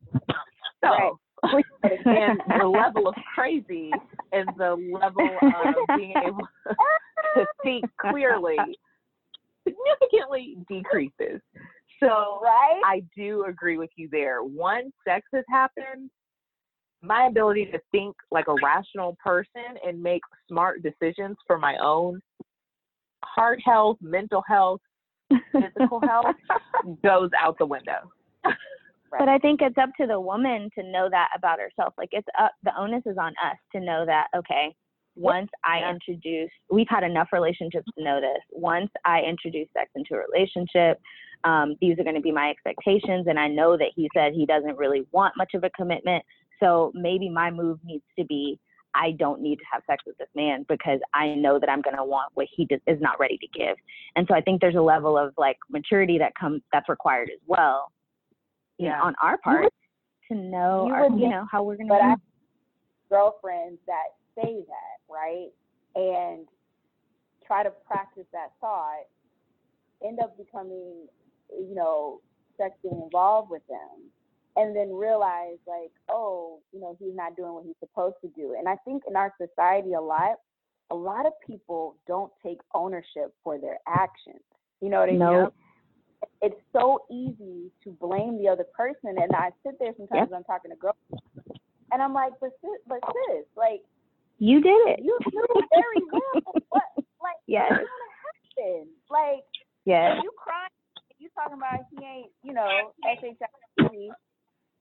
So, 0.84 1.20
Right. 1.54 1.66
and 2.06 2.42
the 2.60 2.68
level 2.68 3.08
of 3.08 3.16
crazy 3.34 3.92
and 4.34 4.50
the 4.58 4.76
level 4.92 5.38
of 5.66 5.98
being 5.98 6.14
able 6.26 6.48
to 7.36 7.46
think 7.64 7.86
clearly 8.00 8.58
significantly 9.68 10.58
decreases. 10.68 11.42
So 12.02 12.40
Right? 12.42 12.82
I 12.86 13.04
do 13.16 13.46
agree 13.46 13.78
with 13.78 13.90
you 13.96 14.10
there. 14.12 14.44
Once 14.44 14.92
sex 15.08 15.26
has 15.34 15.44
happened, 15.50 16.10
my 17.02 17.28
ability 17.28 17.66
to 17.68 17.80
think 17.92 18.16
like 18.32 18.48
a 18.48 18.56
rational 18.64 19.18
person 19.24 19.78
and 19.86 20.02
make 20.02 20.22
smart 20.48 20.82
decisions 20.84 21.38
for 21.48 21.58
my 21.58 21.78
own 21.82 22.22
heart 23.24 23.60
health, 23.64 23.98
mental 24.02 24.44
health, 24.48 24.82
physical 25.52 26.02
health 26.02 26.36
goes 27.04 27.30
out 27.40 27.58
the 27.58 27.66
window. 27.66 28.12
But 29.18 29.30
I 29.30 29.38
think 29.40 29.62
it's 29.62 29.78
up 29.78 29.90
to 30.00 30.06
the 30.06 30.20
woman 30.20 30.70
to 30.78 30.84
know 30.84 31.10
that 31.10 31.30
about 31.36 31.60
herself. 31.60 31.94
Like 31.98 32.10
it's 32.12 32.28
up, 32.40 32.52
the 32.64 32.78
onus 32.78 33.04
is 33.06 33.18
on 33.18 33.34
us 33.44 33.58
to 33.74 33.80
know 33.80 34.06
that, 34.06 34.28
okay, 34.36 34.76
once 35.16 35.50
I 35.64 35.80
Yeah. 35.80 35.92
introduce, 35.92 36.52
we've 36.70 36.88
had 36.88 37.04
enough 37.04 37.34
relationships 37.34 37.88
to 37.98 38.04
know 38.04 38.22
this. 38.22 38.42
Once 38.52 38.92
I 39.06 39.22
introduce 39.22 39.68
sex 39.74 39.90
into 39.96 40.16
a 40.16 40.20
relationship, 40.20 41.02
um, 41.44 41.76
these 41.82 41.98
are 42.00 42.04
going 42.04 42.16
to 42.16 42.22
be 42.22 42.32
my 42.32 42.50
expectations. 42.50 43.28
And 43.28 43.40
I 43.40 43.48
know 43.48 43.78
that 43.78 43.92
he 43.96 44.10
said 44.14 44.34
he 44.34 44.46
doesn't 44.46 44.78
really 44.78 45.06
want 45.12 45.36
much 45.38 45.54
of 45.54 45.64
a 45.64 45.70
commitment. 45.72 46.24
So 46.60 46.92
maybe 46.94 47.30
my 47.30 47.50
move 47.50 47.80
needs 47.84 48.04
to 48.18 48.26
be, 48.26 48.60
I 48.94 49.12
don't 49.12 49.42
need 49.42 49.58
to 49.58 49.66
have 49.72 49.84
sex 49.88 50.04
with 50.06 50.18
this 50.18 50.30
man 50.36 50.66
because 50.68 51.00
I 51.14 51.36
know 51.36 51.60
that 51.60 51.70
I'm 51.70 51.82
going 51.82 51.96
to 51.96 52.04
want 52.04 52.32
what 52.34 52.48
he 52.54 52.66
does, 52.66 52.80
is 52.88 53.00
not 53.02 53.20
ready 53.20 53.38
to 53.38 53.48
give. 53.48 53.78
And 54.16 54.28
so 54.28 54.36
I 54.36 54.42
think 54.42 54.62
there's 54.62 54.76
a 54.76 54.82
level 54.82 55.18
of 55.18 55.34
like 55.38 55.58
maturity 55.70 56.18
that 56.18 56.34
comes, 56.36 56.62
that's 56.72 56.90
required 56.90 57.30
as 57.34 57.40
well 57.46 57.92
Yeah. 58.80 59.02
on 59.02 59.14
our 59.22 59.38
part 59.38 59.72
to 60.30 60.36
know, 60.36 60.88
you 60.88 60.94
our, 60.94 61.10
would 61.10 61.20
you 61.20 61.30
know, 61.30 61.46
how 61.52 61.64
we're 61.64 61.78
gonna. 61.78 61.90
But 61.90 62.02
I 62.02 62.16
girlfriends 63.10 63.80
that 63.88 64.16
say 64.36 64.64
that, 64.68 65.14
right? 65.14 65.50
And 65.96 66.48
try 67.46 67.64
to 67.64 67.72
practice 67.86 68.26
that 68.32 68.52
thought, 68.62 69.06
end 70.06 70.20
up 70.20 70.38
becoming, 70.38 71.08
you 71.50 71.76
know, 71.76 72.22
sexually 72.58 73.02
involved 73.04 73.50
with 73.50 73.66
them. 73.68 74.12
And 74.56 74.76
then 74.76 74.92
realize 74.94 75.58
like, 75.68 75.92
oh, 76.10 76.60
you 76.74 76.82
know, 76.82 76.96
he's 77.00 77.16
not 77.16 77.36
doing 77.36 77.54
what 77.54 77.66
he's 77.66 77.76
supposed 77.80 78.16
to 78.22 78.28
do. 78.30 78.56
And 78.58 78.68
I 78.68 78.76
think 78.84 79.04
in 79.08 79.16
our 79.16 79.34
society 79.40 79.94
a 79.94 80.02
lot, 80.02 80.36
a 80.92 80.96
lot 80.96 81.26
of 81.26 81.34
people 81.46 81.96
don't 82.08 82.32
take 82.44 82.60
ownership 82.74 83.34
for 83.44 83.58
their 83.58 83.78
actions. 83.88 84.42
You 84.82 84.90
know 84.90 85.00
what 85.00 85.10
I 85.10 85.12
mean? 85.12 85.20
Nope. 85.20 85.54
It's 86.42 86.60
so 86.74 87.04
easy 87.12 87.72
to 87.84 87.92
blame 88.00 88.38
the 88.38 88.48
other 88.50 88.66
person, 88.76 89.18
and 89.20 89.32
I 89.36 89.52
sit 89.66 89.78
there 89.80 89.94
sometimes 89.98 90.30
when 90.30 90.38
I'm 90.40 90.44
talking 90.44 90.72
to 90.72 90.78
girls, 90.78 90.96
and 91.92 92.02
I'm 92.02 92.14
like, 92.14 92.34
but 92.40 92.52
sis, 92.62 92.80
but 92.88 93.00
sis, 93.04 93.46
like 93.56 93.82
You 94.40 94.62
did 94.62 94.80
it. 94.88 95.00
you 95.04 95.18
knew 95.34 95.46
very 95.72 96.04
well 96.12 96.56
what, 96.70 96.84
like 97.22 97.40
Yes. 97.48 97.72
what's 97.72 97.84
gonna 97.84 98.14
happen. 98.24 98.88
Like 99.10 99.44
Yes. 99.86 100.20
you 100.24 100.32
crying, 100.38 100.70
you 101.20 101.30
talking 101.36 101.58
about 101.58 101.86
he 101.92 102.04
ain't, 102.06 102.32
you 102.44 102.54
know, 102.54 102.94
SHIV, 103.06 104.10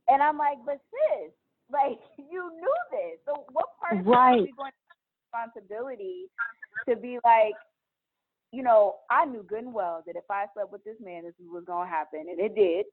and 0.09 0.22
I'm 0.22 0.38
like, 0.38 0.59
but 0.66 0.81
sis, 0.90 1.33
like 1.72 1.98
you 2.18 2.51
knew 2.55 2.77
this. 2.90 3.18
So 3.27 3.44
what 3.53 3.66
part 3.81 4.05
Right. 4.05 4.42
we 4.42 4.53
going 4.53 4.72
to 4.72 4.88
responsibility 5.31 6.27
to 6.88 6.96
be 6.96 7.18
like, 7.24 7.55
you 8.52 8.62
know, 8.62 8.96
I 9.11 9.24
knew 9.24 9.42
good 9.42 9.64
and 9.64 9.74
well 9.74 10.02
that 10.06 10.16
if 10.16 10.24
I 10.30 10.46
slept 10.54 10.72
with 10.72 10.84
this 10.84 10.96
man, 11.02 11.24
this 11.24 11.34
was 11.40 11.64
gonna 11.66 11.88
happen, 11.88 12.26
and 12.30 12.40
it 12.40 12.54
did. 12.54 12.87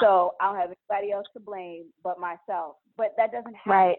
So 0.00 0.34
I 0.40 0.46
don't 0.46 0.56
have 0.56 0.72
anybody 0.90 1.12
else 1.12 1.26
to 1.34 1.40
blame 1.40 1.86
but 2.02 2.18
myself. 2.18 2.76
But 2.96 3.14
that 3.16 3.32
doesn't 3.32 3.54
happen. 3.54 3.72
Right. 3.72 3.98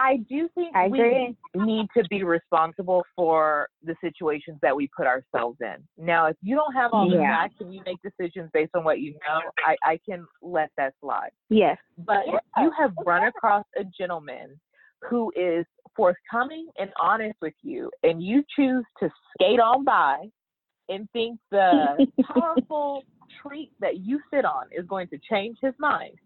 I 0.00 0.16
do 0.30 0.48
think 0.54 0.74
I 0.74 0.88
we 0.88 1.36
need 1.54 1.86
to 1.94 2.02
be 2.08 2.22
responsible 2.22 3.04
for 3.14 3.68
the 3.84 3.94
situations 4.02 4.58
that 4.62 4.74
we 4.74 4.88
put 4.96 5.06
ourselves 5.06 5.58
in. 5.60 5.76
Now, 6.02 6.26
if 6.26 6.36
you 6.42 6.56
don't 6.56 6.72
have 6.72 6.92
all 6.94 7.06
the 7.06 7.16
Yeah. 7.16 7.42
facts 7.42 7.56
and 7.60 7.74
you 7.74 7.82
make 7.84 7.98
decisions 8.00 8.50
based 8.54 8.74
on 8.74 8.82
what 8.82 9.00
you 9.00 9.12
know, 9.12 9.42
I, 9.58 9.76
I 9.84 10.00
can 10.08 10.26
let 10.40 10.70
that 10.78 10.94
slide. 11.02 11.32
Yes. 11.50 11.76
But 11.98 12.26
if 12.26 12.40
you 12.56 12.70
have 12.78 12.94
run 13.04 13.24
across 13.24 13.66
a 13.76 13.84
gentleman 13.84 14.58
who 15.08 15.32
is 15.36 15.66
forthcoming 15.96 16.68
and 16.78 16.90
honest 17.00 17.36
with 17.40 17.54
you, 17.62 17.90
and 18.02 18.22
you 18.22 18.44
choose 18.54 18.84
to 19.00 19.10
skate 19.34 19.60
on 19.60 19.84
by 19.84 20.28
and 20.88 21.10
think 21.12 21.38
the 21.50 22.06
powerful 22.22 23.04
treat 23.42 23.72
that 23.80 23.98
you 23.98 24.20
sit 24.32 24.44
on 24.44 24.64
is 24.76 24.86
going 24.86 25.08
to 25.08 25.18
change 25.30 25.58
his 25.60 25.74
mind, 25.78 26.16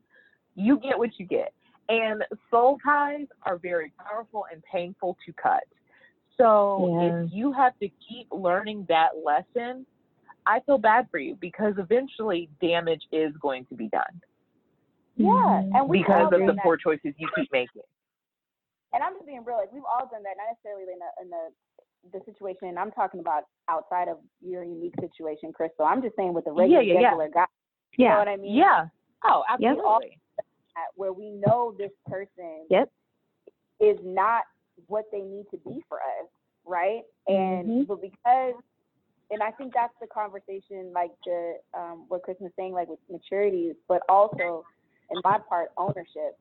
you 0.55 0.79
get 0.81 0.99
what 0.99 1.11
you 1.19 1.27
get. 1.27 1.53
And 1.89 2.25
soul 2.51 2.79
ties 2.85 3.27
are 3.43 3.59
very 3.59 3.93
powerful 3.99 4.47
and 4.51 4.63
painful 4.71 5.17
to 5.27 5.33
cut. 5.35 5.65
So 6.37 6.91
Yeah. 6.99 7.25
if 7.25 7.33
you 7.33 7.53
have 7.53 7.79
to 7.81 7.89
keep 8.09 8.27
learning 8.33 8.87
that 8.89 9.11
lesson, 9.23 9.87
I 10.47 10.61
feel 10.61 10.79
bad 10.79 11.09
for 11.11 11.19
you 11.19 11.37
because 11.41 11.75
eventually 11.79 12.49
damage 12.61 13.03
is 13.13 13.33
going 13.41 13.67
to 13.67 13.75
be 13.75 13.89
done 13.89 14.21
Yeah, 15.17 15.31
Mhm. 15.31 15.75
and 15.75 15.89
we 15.89 15.99
because 15.99 16.33
of 16.33 16.41
the 16.47 16.57
poor 16.63 16.77
choices 16.77 17.15
you 17.19 17.29
keep 17.37 17.51
making. 17.53 17.83
And 18.95 19.03
I'm 19.03 19.15
just 19.15 19.27
being 19.27 19.45
real. 19.45 19.59
Like 19.59 19.73
we've 19.73 19.83
all 19.85 20.07
done 20.07 20.23
that, 20.23 20.39
not 20.39 20.55
necessarily 20.55 20.85
in 20.87 20.99
the 21.03 21.11
in 21.23 21.29
the 21.31 21.45
the 22.13 22.21
situation. 22.25 22.79
I'm 22.79 22.93
talking 22.93 23.21
about 23.21 23.45
outside 23.69 24.09
of 24.09 24.19
your 24.41 24.63
unique 24.63 24.95
situation, 25.01 25.53
Crystal. 25.53 25.85
I'm 25.85 26.03
just 26.03 26.17
saying 26.17 26.33
with 26.33 26.45
the 26.45 26.53
regular, 26.53 26.83
Yeah, 26.83 27.01
yeah, 27.01 27.17
yeah. 27.19 27.29
guy. 27.33 27.47
You 27.97 28.05
know 28.07 28.11
Yeah. 28.11 28.19
what 28.19 28.29
I 28.29 28.37
mean? 28.37 28.55
Yeah. 28.55 28.87
Oh, 29.25 29.43
absolutely. 29.49 30.19
Where 30.97 31.13
we 31.13 31.31
know 31.31 31.75
this 31.79 31.93
person 32.07 32.67
Yep. 32.69 32.91
is 33.81 33.99
not 34.05 34.45
what 34.89 35.05
they 35.11 35.23
need 35.23 35.47
to 35.51 35.57
be 35.59 35.83
for 35.89 35.99
us, 35.99 36.29
right? 36.65 37.03
And 37.27 37.69
Mhm. 37.69 37.87
but 37.87 38.01
because, 38.01 38.55
and 39.31 39.43
I 39.43 39.51
think 39.53 39.73
that's 39.73 39.95
the 40.01 40.07
conversation, 40.09 40.93
like 40.93 41.13
the 41.25 41.61
um, 41.73 42.07
what 42.09 42.23
Chris 42.23 42.39
was 42.41 42.53
saying, 42.57 42.75
like 42.75 42.89
with 42.89 43.01
maturity, 43.09 43.75
but 43.89 44.03
also 44.09 44.65
in 45.11 45.21
my 45.25 45.39
part, 45.39 45.73
ownership. 45.79 46.39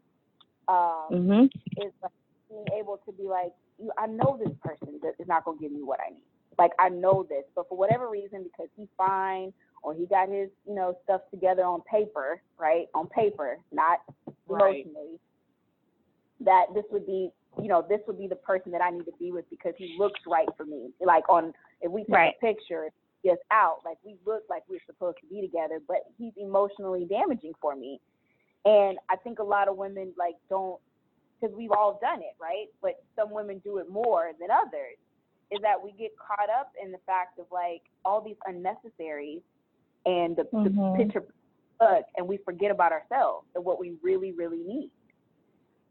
Um, 0.67 1.07
Mhm. 1.11 1.51
is 1.77 1.93
like 2.01 2.11
being 2.53 2.79
able 2.79 2.99
to 3.05 3.11
be 3.11 3.23
like, 3.23 3.51
you, 3.79 3.91
I 3.97 4.07
know 4.07 4.37
this 4.37 4.53
person 4.61 4.99
that 5.01 5.13
is 5.19 5.27
not 5.27 5.45
gonna 5.45 5.57
give 5.59 5.71
me 5.71 5.83
what 5.83 5.99
I 6.05 6.11
need. 6.11 6.23
Like 6.57 6.71
I 6.79 6.89
know 6.89 7.25
this, 7.27 7.43
but 7.55 7.67
for 7.67 7.77
whatever 7.77 8.09
reason, 8.09 8.43
because 8.43 8.69
he's 8.77 8.87
fine 8.97 9.51
or 9.81 9.93
he 9.93 10.05
got 10.05 10.29
his, 10.29 10.49
you 10.67 10.75
know, 10.75 10.95
stuff 11.03 11.21
together 11.31 11.63
on 11.63 11.81
paper, 11.81 12.41
right? 12.57 12.87
On 12.93 13.07
paper, 13.07 13.57
not 13.71 13.99
Right. 14.47 14.85
emotionally. 14.85 15.19
That 16.41 16.65
this 16.73 16.85
would 16.91 17.05
be, 17.05 17.31
you 17.61 17.67
know, 17.67 17.83
this 17.87 18.01
would 18.07 18.17
be 18.17 18.27
the 18.27 18.35
person 18.35 18.71
that 18.71 18.81
I 18.81 18.89
need 18.91 19.05
to 19.05 19.13
be 19.19 19.31
with 19.31 19.49
because 19.49 19.73
he 19.77 19.95
looks 19.97 20.19
right 20.27 20.47
for 20.57 20.65
me. 20.65 20.91
Like 21.01 21.27
on, 21.29 21.53
if 21.81 21.91
we 21.91 22.01
take 22.03 22.15
Right. 22.15 22.35
a 22.37 22.45
picture, 22.45 22.89
just 23.25 23.41
out, 23.51 23.77
like 23.85 23.97
we 24.03 24.17
look 24.25 24.43
like 24.49 24.63
we're 24.69 24.79
supposed 24.85 25.17
to 25.21 25.27
be 25.27 25.41
together, 25.41 25.79
but 25.87 25.97
he's 26.17 26.33
emotionally 26.37 27.05
damaging 27.05 27.53
for 27.61 27.75
me. 27.75 27.99
And 28.65 28.97
I 29.09 29.15
think 29.17 29.39
a 29.39 29.43
lot 29.43 29.67
of 29.67 29.77
women 29.77 30.13
like 30.17 30.35
don't 30.49 30.79
because 31.43 31.55
we've 31.55 31.71
all 31.71 31.99
done 32.01 32.19
it, 32.19 32.35
right? 32.39 32.67
But 32.81 33.03
some 33.15 33.31
women 33.31 33.59
do 33.63 33.77
it 33.77 33.89
more 33.89 34.31
than 34.39 34.49
others. 34.49 34.97
Is 35.51 35.59
that 35.61 35.75
we 35.81 35.91
get 35.91 36.11
caught 36.17 36.49
up 36.49 36.71
in 36.81 36.91
the 36.91 36.97
fact 37.05 37.37
of 37.37 37.45
like 37.51 37.81
all 38.05 38.21
these 38.21 38.37
unnecessaries 38.47 39.41
and 40.05 40.35
the, 40.35 40.43
Mhm. 40.45 40.63
the 40.63 41.03
picture 41.03 41.25
book, 41.79 42.05
and 42.17 42.27
we 42.27 42.37
forget 42.37 42.71
about 42.71 42.91
ourselves 42.91 43.47
and 43.55 43.63
what 43.63 43.79
we 43.79 43.97
really, 44.01 44.31
really 44.31 44.63
need. 44.63 44.89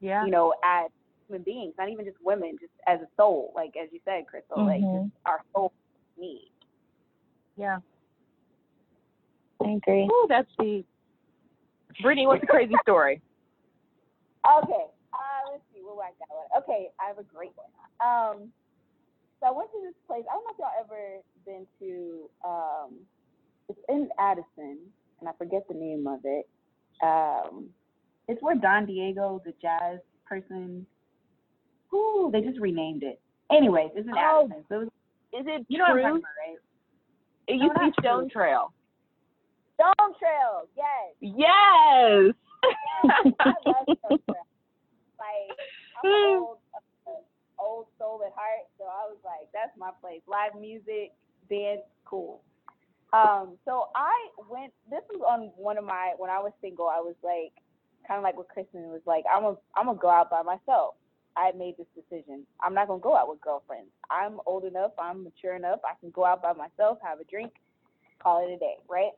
Yeah. 0.00 0.24
You 0.24 0.30
know, 0.30 0.54
as 0.64 0.90
human 1.28 1.42
beings, 1.42 1.74
not 1.78 1.88
even 1.90 2.04
just 2.04 2.20
women, 2.22 2.56
just 2.58 2.72
as 2.86 3.00
a 3.00 3.08
soul, 3.16 3.52
like 3.54 3.76
as 3.76 3.92
you 3.92 4.00
said, 4.04 4.26
Crystal, 4.26 4.64
like 4.64 4.82
Mhm. 4.82 5.04
just 5.04 5.16
our 5.26 5.42
soul 5.54 5.72
needs. 6.16 6.50
Yeah. 7.56 7.80
I 9.60 9.70
agree. 9.70 10.08
Oh, 10.10 10.26
that's 10.28 10.50
the 10.58 10.84
Brittany, 12.00 12.26
what's 12.26 12.40
the 12.40 12.46
crazy 12.46 12.74
story? 12.82 13.20
Okay, 14.44 14.86
let's 15.98 16.14
I 16.20 16.26
got. 16.26 16.30
One. 16.30 16.62
Okay, 16.62 16.88
I 17.00 17.08
have 17.08 17.18
a 17.18 17.24
great 17.24 17.52
one. 17.56 17.70
Um, 18.00 18.48
so 19.40 19.46
I 19.48 19.52
went 19.52 19.70
to 19.72 19.80
this 19.84 19.94
place. 20.06 20.24
I 20.30 20.34
don't 20.34 20.44
know 20.44 20.52
if 20.52 20.58
y'all 20.58 20.80
ever 20.80 21.20
been 21.46 21.66
to. 21.80 22.30
Um, 22.44 22.90
it's 23.68 23.80
in 23.88 24.08
Addison, 24.18 24.78
and 25.20 25.28
I 25.28 25.32
forget 25.38 25.62
the 25.68 25.74
name 25.74 26.06
of 26.06 26.20
it. 26.24 26.48
Um, 27.02 27.70
it's 28.28 28.42
where 28.42 28.56
Don 28.56 28.86
Diego, 28.86 29.40
the 29.44 29.52
jazz 29.60 29.98
person, 30.26 30.86
who 31.90 32.30
they 32.32 32.40
just 32.42 32.60
renamed 32.60 33.02
it. 33.02 33.20
Anyways, 33.50 33.90
it's 33.96 34.06
in 34.08 34.14
Oh, 34.16 34.44
Addison. 34.46 34.64
So 34.68 34.74
it 34.76 34.78
was, 34.78 34.88
Is 35.40 35.46
it 35.48 35.66
you 35.68 35.78
know 35.78 35.84
what 35.84 35.92
I'm 35.92 36.02
talking 36.02 36.22
about, 36.22 36.38
right? 36.48 36.58
It 37.48 37.56
No, 37.58 37.64
used 37.64 37.74
to 37.76 37.80
be. 37.80 37.92
Stone 38.00 38.30
Trail. 38.30 38.72
Stone 39.74 40.14
Trail, 40.18 40.68
yes. 40.76 41.16
Yes. 41.20 42.34
I 43.40 43.54
love 43.66 43.88
Stone 43.98 44.18
Trail. 44.30 44.46
Like 45.18 45.58
I'm 46.04 46.10
an 46.10 46.38
old, 46.38 46.58
old 47.58 47.86
soul 47.98 48.20
at 48.26 48.32
heart, 48.34 48.66
so 48.78 48.84
I 48.84 49.08
was 49.08 49.18
like, 49.24 49.48
that's 49.52 49.76
my 49.78 49.90
place. 50.00 50.22
Live 50.26 50.58
music, 50.60 51.12
dance, 51.48 51.82
cool. 52.04 52.42
Um, 53.12 53.58
so 53.64 53.88
I 53.94 54.14
went. 54.48 54.72
This 54.90 55.02
was 55.10 55.20
on 55.28 55.52
one 55.56 55.76
of 55.76 55.84
my 55.84 56.14
when 56.16 56.30
I 56.30 56.38
was 56.38 56.52
single. 56.62 56.88
I 56.88 57.00
was 57.00 57.14
like, 57.22 57.52
kind 58.08 58.18
of 58.18 58.24
like 58.24 58.36
what 58.36 58.48
Kristen 58.48 58.88
was 58.88 59.02
like. 59.06 59.24
I'm 59.30 59.44
a, 59.44 59.56
I'm 59.76 59.86
gonna 59.86 59.98
go 59.98 60.08
out 60.08 60.30
by 60.30 60.42
myself. 60.42 60.94
I 61.36 61.52
made 61.56 61.76
this 61.76 61.86
decision. 61.94 62.46
I'm 62.62 62.74
not 62.74 62.88
gonna 62.88 63.00
go 63.00 63.16
out 63.16 63.28
with 63.28 63.40
girlfriends. 63.40 63.90
I'm 64.10 64.40
old 64.46 64.64
enough. 64.64 64.92
I'm 64.98 65.24
mature 65.24 65.56
enough. 65.56 65.80
I 65.84 65.98
can 66.00 66.10
go 66.10 66.24
out 66.24 66.42
by 66.42 66.52
myself, 66.52 66.98
have 67.02 67.20
a 67.20 67.24
drink, 67.24 67.52
call 68.18 68.46
it 68.46 68.52
a 68.52 68.58
day, 68.58 68.76
right? 68.88 69.12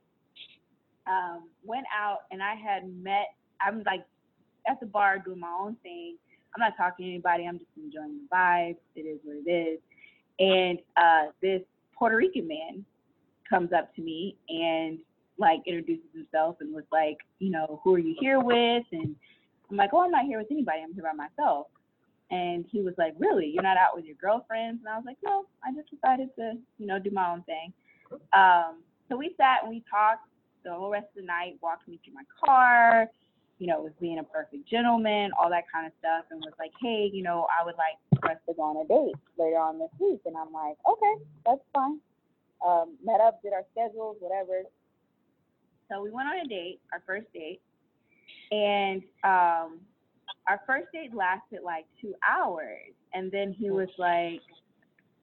Um, 1.07 1.49
went 1.65 1.87
out 1.95 2.21
and 2.31 2.43
I 2.43 2.55
had 2.55 2.89
met. 2.89 3.35
I'm 3.61 3.83
like 3.85 4.05
at 4.69 4.81
the 4.81 4.87
bar 4.87 5.19
doing 5.19 5.41
my 5.41 5.55
own 5.61 5.77
thing. 5.83 6.17
I'm 6.55 6.61
not 6.61 6.77
talking 6.77 7.07
to 7.07 7.11
anybody. 7.11 7.47
I'm 7.47 7.59
just 7.59 7.71
enjoying 7.77 8.21
the 8.23 8.35
vibe. 8.35 8.77
It 8.95 9.01
is 9.01 9.19
what 9.25 9.37
it 9.45 9.51
is. 9.51 9.81
And 10.39 10.79
uh, 10.97 11.33
this 11.43 11.63
Puerto 11.97 12.17
Rican 12.17 12.49
man 12.49 12.85
comes 13.49 13.73
up 13.73 13.95
to 13.97 14.03
me 14.03 14.37
and 14.49 14.99
like 15.39 15.61
introduces 15.67 16.07
himself 16.15 16.57
and 16.61 16.75
was 16.75 16.85
like, 16.93 17.19
you 17.39 17.51
know, 17.51 17.81
who 17.83 17.95
are 17.95 17.99
you 17.99 18.17
here 18.21 18.41
with? 18.41 18.85
And 18.93 19.17
I'm 19.71 19.77
like, 19.77 19.91
oh, 19.93 20.03
I'm 20.05 20.11
not 20.11 20.25
here 20.25 20.39
with 20.39 20.49
anybody. 20.51 20.79
I'm 20.83 20.95
here 20.95 21.03
by 21.03 21.13
myself. 21.13 21.67
And 22.31 22.65
he 22.71 22.81
was 22.81 22.95
like, 22.99 23.15
really? 23.19 23.47
You're 23.47 23.63
not 23.63 23.77
out 23.77 23.95
with 23.95 24.05
your 24.05 24.17
girlfriends? 24.17 24.81
And 24.85 24.89
I 24.89 24.97
was 24.97 25.05
like, 25.07 25.19
no, 25.25 25.47
I 25.65 25.73
just 25.73 25.91
decided 25.91 26.29
to, 26.37 26.53
you 26.79 26.87
know, 26.87 26.99
do 26.99 27.11
my 27.11 27.31
own 27.31 27.43
thing. 27.43 27.73
Um, 28.33 28.83
so 29.09 29.17
we 29.17 29.35
sat 29.37 29.63
and 29.63 29.71
we 29.71 29.83
talked 29.91 30.27
the 30.65 30.73
whole 30.73 30.91
rest 30.91 31.07
of 31.17 31.23
the 31.23 31.27
night, 31.27 31.59
walked 31.61 31.87
me 31.87 32.01
to 32.05 32.11
my 32.13 32.23
car, 32.45 33.09
you 33.65 33.71
know, 33.71 33.81
was 33.81 33.93
being 33.99 34.19
a 34.19 34.23
perfect 34.23 34.69
gentleman, 34.69 35.31
all 35.41 35.49
that 35.49 35.65
kind 35.73 35.87
of 35.87 35.93
stuff, 35.99 36.27
and 36.31 36.39
was 36.41 36.53
like, 36.59 36.73
hey, 36.83 37.09
you 37.11 37.23
know, 37.23 37.47
I 37.49 37.65
would 37.65 37.77
like 37.77 37.97
for 38.21 38.31
us 38.31 38.37
to 38.47 38.53
go 38.53 38.61
on 38.61 38.77
a 38.77 38.87
date 38.87 39.17
later 39.39 39.57
on 39.57 39.79
this 39.79 39.89
week. 39.99 40.21
And 40.27 40.37
I'm 40.37 40.53
like, 40.53 40.77
okay, 40.87 41.25
that's 41.47 41.63
fine. 41.73 41.99
Um, 42.61 42.99
met 43.03 43.23
up, 43.23 43.41
did 43.43 43.55
our 43.55 43.65
schedules, 43.73 44.19
whatever. 44.21 44.65
So 45.91 46.03
we 46.03 46.11
went 46.11 46.29
on 46.29 46.45
a 46.45 46.47
date, 46.47 46.81
our 46.93 47.03
first 47.07 47.25
date, 47.33 47.63
and 48.53 49.03
um, 49.25 49.81
our 50.47 50.61
first 50.67 50.89
date 50.93 51.15
lasted 51.15 51.61
like 51.65 51.87
two 52.03 52.13
hours. 52.29 52.93
And 53.15 53.33
then 53.33 53.51
he 53.59 53.71
was 53.71 53.89
like, 53.97 54.43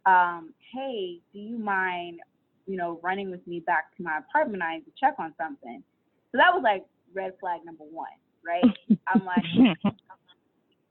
um, 0.08 0.56
hey, 0.74 1.20
do 1.32 1.38
you 1.38 1.60
mind, 1.60 2.22
you 2.66 2.76
know, 2.76 3.00
running 3.04 3.30
with 3.30 3.46
me 3.46 3.60
back 3.60 3.96
to 3.98 4.04
my 4.04 4.18
apartment? 4.18 4.64
I 4.64 4.78
need 4.78 4.86
to 4.86 4.92
check 5.00 5.14
on 5.20 5.32
something. 5.38 5.84
So 6.32 6.40
that 6.40 6.52
was 6.52 6.64
like 6.64 6.86
red 7.14 7.34
flag 7.40 7.62
number 7.66 7.84
one, 7.84 8.08
right? 8.46 8.64
I'm 9.08 9.26
like, 9.26 9.44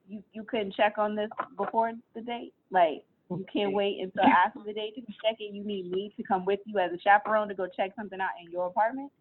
you 0.09 0.23
you 0.33 0.45
couldn't 0.45 0.75
check 0.75 0.95
on 0.99 1.15
this 1.15 1.31
before 1.57 1.93
the 2.15 2.21
date? 2.23 2.53
Like 2.71 3.05
you 3.31 3.45
can't 3.53 3.73
wait 3.73 3.99
until 4.01 4.25
after 4.25 4.61
the 4.67 4.73
date 4.73 4.95
to 4.97 5.03
check 5.25 5.37
it. 5.39 5.55
You 5.55 5.65
need 5.65 5.91
me 5.91 6.13
to 6.17 6.23
come 6.23 6.45
with 6.45 6.61
you 6.65 6.79
as 6.79 6.93
a 6.93 6.99
chaperone 6.99 7.49
to 7.49 7.55
go 7.55 7.67
check 7.77 7.93
something 7.97 8.21
out 8.21 8.31
in 8.45 8.51
your 8.51 8.67
apartment. 8.67 9.13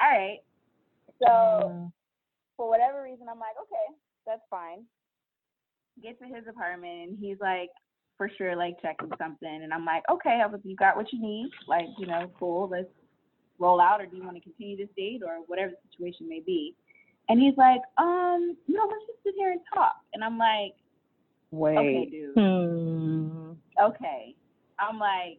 All 0.00 0.10
right. 0.10 0.38
So 1.20 1.28
Mm. 1.28 1.92
for 2.56 2.68
whatever 2.68 3.02
reason, 3.02 3.28
I'm 3.28 3.38
like, 3.38 3.56
okay, 3.60 3.96
that's 4.26 4.42
fine. 4.50 4.84
Get 6.02 6.18
to 6.20 6.26
his 6.26 6.46
apartment 6.48 7.10
and 7.10 7.18
he's 7.18 7.38
like, 7.40 7.70
for 8.16 8.30
sure, 8.38 8.54
like 8.54 8.80
checking 8.80 9.10
something. 9.18 9.60
And 9.62 9.72
I'm 9.72 9.84
like, 9.84 10.04
okay, 10.10 10.40
I 10.42 10.46
was, 10.46 10.60
you 10.62 10.76
got 10.76 10.96
what 10.96 11.12
you 11.12 11.20
need. 11.20 11.50
Like, 11.66 11.86
you 11.98 12.06
know, 12.06 12.30
cool. 12.38 12.68
Let's 12.68 12.88
roll 13.58 13.80
out, 13.80 14.00
or 14.00 14.06
do 14.06 14.16
you 14.16 14.22
want 14.24 14.36
to 14.36 14.42
continue 14.42 14.76
this 14.76 14.88
date, 14.96 15.22
or 15.26 15.38
whatever 15.46 15.70
the 15.70 15.90
situation 15.90 16.28
may 16.28 16.40
be. 16.40 16.74
And 17.28 17.40
he's 17.40 17.56
like, 17.56 17.80
um, 17.98 18.56
no, 18.68 18.82
let's 18.82 19.06
just 19.06 19.22
sit 19.24 19.34
here 19.36 19.52
and 19.52 19.60
talk. 19.72 19.96
And 20.12 20.22
I'm 20.24 20.38
like, 20.38 20.74
okay, 21.52 21.76
Wait. 21.76 22.10
dude. 22.10 22.34
Hmm. 22.34 23.52
okay. 23.82 24.34
I'm 24.78 24.98
like, 24.98 25.38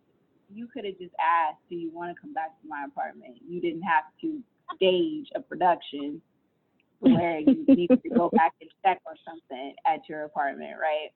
you 0.54 0.68
could 0.68 0.86
have 0.86 0.98
just 0.98 1.14
asked, 1.20 1.60
do 1.70 1.76
you 1.76 1.92
want 1.92 2.16
to 2.16 2.20
come 2.20 2.34
back 2.34 2.60
to 2.62 2.68
my 2.68 2.86
apartment? 2.88 3.38
You 3.48 3.60
didn't 3.60 3.82
have 3.82 4.06
to 4.22 4.40
stage 4.76 5.28
a 5.36 5.42
production 5.42 6.22
where 7.00 7.40
you 7.40 7.66
need 7.68 7.90
to 7.90 8.10
go 8.10 8.30
back 8.30 8.54
and 8.62 8.70
check 8.84 9.02
on 9.08 9.16
something 9.26 9.74
at 9.86 10.08
your 10.08 10.24
apartment, 10.24 10.74
right? 10.80 11.12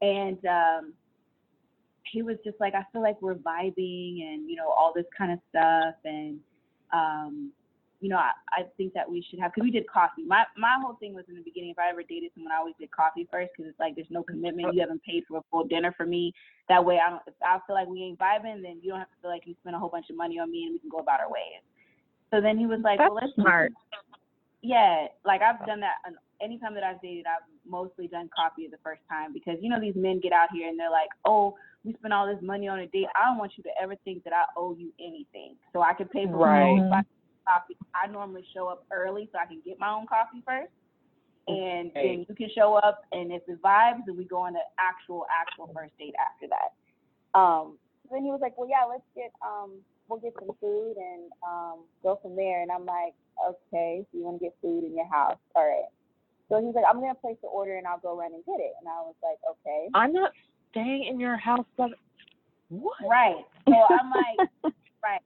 And 0.00 0.38
um, 0.46 0.94
he 2.10 2.22
was 2.22 2.36
just 2.44 2.56
like, 2.60 2.74
I 2.74 2.84
feel 2.92 3.02
like 3.02 3.20
we're 3.20 3.34
vibing 3.34 4.22
and, 4.22 4.48
you 4.48 4.56
know, 4.56 4.68
all 4.68 4.92
this 4.94 5.06
kind 5.16 5.32
of 5.32 5.38
stuff. 5.50 5.94
And, 6.04 6.38
um, 6.92 7.52
you 8.04 8.10
know, 8.10 8.18
I, 8.20 8.32
I 8.52 8.62
think 8.76 8.92
that 8.92 9.10
we 9.10 9.24
should 9.30 9.40
have, 9.40 9.52
because 9.54 9.64
we 9.64 9.70
did 9.70 9.88
coffee. 9.88 10.24
My 10.26 10.44
my 10.58 10.76
whole 10.78 10.96
thing 11.00 11.14
was 11.14 11.24
in 11.26 11.36
the 11.36 11.40
beginning, 11.40 11.70
if 11.70 11.78
I 11.78 11.88
ever 11.88 12.02
dated 12.02 12.32
someone, 12.34 12.52
I 12.52 12.58
always 12.58 12.74
did 12.78 12.90
coffee 12.90 13.26
first, 13.32 13.52
because 13.56 13.70
it's 13.70 13.80
like 13.80 13.94
there's 13.94 14.10
no 14.10 14.22
commitment. 14.22 14.74
You 14.74 14.80
haven't 14.82 15.02
paid 15.02 15.24
for 15.26 15.38
a 15.38 15.42
full 15.50 15.64
dinner 15.64 15.94
for 15.96 16.04
me. 16.04 16.34
That 16.68 16.84
way, 16.84 17.00
I 17.00 17.08
don't. 17.08 17.22
If 17.26 17.32
I 17.42 17.56
feel 17.66 17.74
like 17.74 17.88
we 17.88 18.02
ain't 18.02 18.18
vibing, 18.18 18.60
then 18.60 18.76
you 18.82 18.90
don't 18.90 18.98
have 18.98 19.08
to 19.08 19.16
feel 19.22 19.30
like 19.30 19.46
you 19.46 19.54
spent 19.62 19.74
a 19.74 19.78
whole 19.78 19.88
bunch 19.88 20.10
of 20.10 20.16
money 20.18 20.38
on 20.38 20.52
me, 20.52 20.64
and 20.64 20.74
we 20.74 20.80
can 20.80 20.90
go 20.90 20.98
about 20.98 21.20
our 21.20 21.30
ways. 21.30 21.64
So 22.30 22.42
then 22.42 22.58
he 22.58 22.66
was 22.66 22.80
like, 22.84 22.98
That's 22.98 23.08
well, 23.08 23.20
let's 23.24 23.34
smart. 23.36 23.72
yeah, 24.60 25.06
like 25.24 25.40
I've 25.40 25.64
done 25.66 25.80
that. 25.80 25.94
on- 26.06 26.18
Anytime 26.42 26.74
that 26.74 26.82
I've 26.82 27.00
dated, 27.00 27.24
I've 27.26 27.46
mostly 27.66 28.06
done 28.06 28.28
coffee 28.36 28.66
the 28.70 28.76
first 28.84 29.00
time 29.08 29.32
because 29.32 29.56
you 29.62 29.70
know 29.70 29.80
these 29.80 29.94
men 29.96 30.20
get 30.20 30.32
out 30.32 30.48
here 30.52 30.68
and 30.68 30.78
they're 30.78 30.90
like, 30.90 31.08
"Oh, 31.24 31.54
we 31.84 31.94
spent 31.94 32.12
all 32.12 32.26
this 32.26 32.42
money 32.42 32.68
on 32.68 32.80
a 32.80 32.86
date. 32.88 33.06
I 33.18 33.28
don't 33.28 33.38
want 33.38 33.52
you 33.56 33.62
to 33.62 33.70
ever 33.80 33.94
think 34.04 34.24
that 34.24 34.34
I 34.34 34.42
owe 34.56 34.74
you 34.76 34.92
anything, 35.00 35.54
so 35.72 35.80
I 35.80 35.94
can 35.94 36.08
pay 36.08 36.26
for 36.26 36.32
my 36.36 36.60
Right. 36.60 36.80
own 36.80 36.90
I 37.46 38.06
normally 38.06 38.44
show 38.54 38.68
up 38.68 38.84
early 38.92 39.28
so 39.32 39.38
I 39.38 39.46
can 39.46 39.60
get 39.64 39.78
my 39.78 39.90
own 39.90 40.06
coffee 40.06 40.42
first, 40.46 40.72
and 41.48 41.90
then 41.94 42.26
you 42.28 42.34
can 42.34 42.48
show 42.54 42.74
up, 42.74 43.02
and 43.12 43.32
if 43.32 43.42
it 43.48 43.60
vibes, 43.62 44.00
then 44.06 44.16
we 44.16 44.24
go 44.24 44.40
on 44.40 44.54
an 44.54 44.62
actual 44.78 45.26
actual 45.30 45.70
first 45.74 45.96
date 45.98 46.14
after 46.18 46.46
that. 46.48 47.38
Um, 47.38 47.78
then 48.10 48.22
he 48.22 48.30
was 48.30 48.40
like, 48.40 48.56
well, 48.56 48.68
yeah, 48.68 48.84
let's 48.88 49.04
get 49.14 49.32
um, 49.42 49.72
we'll 50.08 50.20
get 50.20 50.34
some 50.38 50.54
food 50.60 50.94
and 50.96 51.30
um, 51.46 51.84
go 52.02 52.18
from 52.22 52.36
there. 52.36 52.62
And 52.62 52.70
I'm 52.70 52.86
like, 52.86 53.14
okay, 53.40 54.04
so 54.10 54.18
you 54.18 54.24
want 54.24 54.38
to 54.38 54.44
get 54.44 54.54
food 54.60 54.84
in 54.84 54.94
your 54.94 55.08
house? 55.08 55.38
All 55.54 55.66
right. 55.66 55.90
So 56.48 56.64
he's 56.64 56.74
like, 56.74 56.84
I'm 56.88 57.00
gonna 57.00 57.14
place 57.14 57.36
the 57.42 57.48
order 57.48 57.76
and 57.76 57.86
I'll 57.86 57.98
go 57.98 58.16
run 58.16 58.32
and 58.34 58.44
get 58.44 58.60
it. 58.60 58.72
And 58.80 58.88
I 58.88 59.00
was 59.00 59.14
like, 59.22 59.38
okay. 59.50 59.88
I'm 59.94 60.12
not 60.12 60.32
staying 60.70 61.06
in 61.10 61.18
your 61.18 61.36
house. 61.36 61.66
But 61.76 61.90
what? 62.68 62.96
Right. 63.08 63.44
So 63.66 63.74
I'm 63.74 64.10
like, 64.10 64.48
right. 65.02 65.20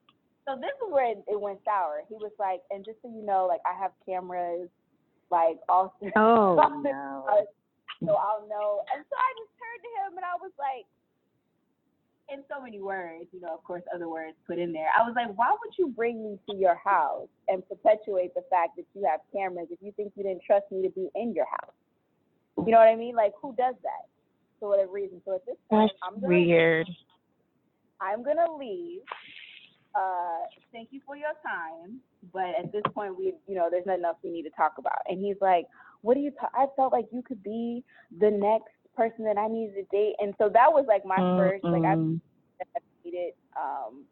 So 0.49 0.57
this 0.57 0.73
is 0.81 0.89
where 0.89 1.13
it, 1.13 1.21
it 1.29 1.39
went 1.39 1.61
sour. 1.61 2.09
He 2.09 2.17
was 2.17 2.33
like, 2.41 2.65
and 2.71 2.81
just 2.81 2.97
so 3.05 3.13
you 3.13 3.21
know, 3.21 3.45
like 3.45 3.61
I 3.69 3.77
have 3.77 3.93
cameras, 4.09 4.73
like 5.31 5.61
all 5.69 5.93
Oh 6.17 6.57
no. 6.81 7.29
so 8.01 8.13
I'll 8.17 8.49
know. 8.49 8.81
And 8.89 9.05
so 9.05 9.13
I 9.13 9.29
just 9.37 9.53
turned 9.61 9.83
to 9.85 9.93
him 10.01 10.11
and 10.17 10.25
I 10.25 10.41
was 10.41 10.53
like, 10.57 10.89
in 12.33 12.45
so 12.49 12.63
many 12.63 12.81
words, 12.81 13.29
you 13.33 13.41
know, 13.41 13.53
of 13.53 13.63
course, 13.65 13.83
other 13.95 14.09
words 14.09 14.37
put 14.47 14.59
in 14.59 14.73
there. 14.73 14.89
I 14.89 15.03
was 15.05 15.13
like, 15.17 15.37
why 15.37 15.51
would 15.53 15.73
you 15.79 15.89
bring 15.89 16.25
me 16.25 16.39
to 16.49 16.57
your 16.57 16.77
house 16.77 17.29
and 17.49 17.67
perpetuate 17.69 18.33
the 18.35 18.45
fact 18.49 18.77
that 18.77 18.85
you 18.95 19.05
have 19.05 19.21
cameras 19.33 19.69
if 19.71 19.79
you 19.83 19.93
think 19.97 20.13
you 20.17 20.23
didn't 20.23 20.43
trust 20.47 20.65
me 20.73 20.81
to 20.83 20.91
be 20.91 21.09
in 21.15 21.35
your 21.35 21.47
house? 21.47 21.77
You 22.57 22.73
know 22.73 22.79
what 22.79 22.89
I 22.89 22.97
mean? 22.97 23.15
Like 23.15 23.33
who 23.41 23.55
does 23.57 23.75
that 23.83 24.09
for 24.61 24.71
whatever 24.71 24.93
reason? 24.93 25.21
So 25.27 25.35
at 25.35 25.45
this 25.45 25.57
point, 25.69 25.93
That's 25.93 26.15
I'm 26.15 26.21
gonna 26.21 26.41
weird. 26.41 26.89
I'm 28.01 28.23
gonna 28.23 28.57
leave. 28.57 29.01
Uh, 29.99 30.47
thank 30.73 30.89
you 30.93 31.01
for 31.05 31.17
your 31.17 31.33
time, 31.43 32.01
but 32.33 32.51
at 32.59 32.71
this 32.73 32.83
point, 32.95 33.19
we, 33.19 33.35
you 33.47 33.55
know, 33.55 33.69
there's 33.71 33.87
nothing 33.87 34.05
else 34.05 34.17
we 34.23 34.31
need 34.31 34.43
to 34.43 34.51
talk 34.51 34.75
about. 34.79 34.99
And 35.09 35.25
he's 35.25 35.37
like, 35.41 35.67
"What 36.03 36.15
do 36.15 36.21
you? 36.21 36.31
Ta- 36.39 36.51
I 36.55 36.67
felt 36.77 36.93
like 36.93 37.07
you 37.13 37.23
could 37.23 37.43
be 37.43 37.85
the 38.21 38.31
next 38.31 38.75
person 38.97 39.25
that 39.25 39.37
I 39.39 39.49
needed 39.49 39.75
to 39.75 39.85
date." 39.97 40.15
And 40.21 40.35
so 40.39 40.49
that 40.51 40.73
was 40.73 40.85
like 40.87 41.05
my 41.05 41.17
first, 41.37 41.65
like 41.65 41.85
I've 41.85 41.99
Mm-mm. 41.99 42.21
dated, 43.05 43.35
um, 43.57 44.05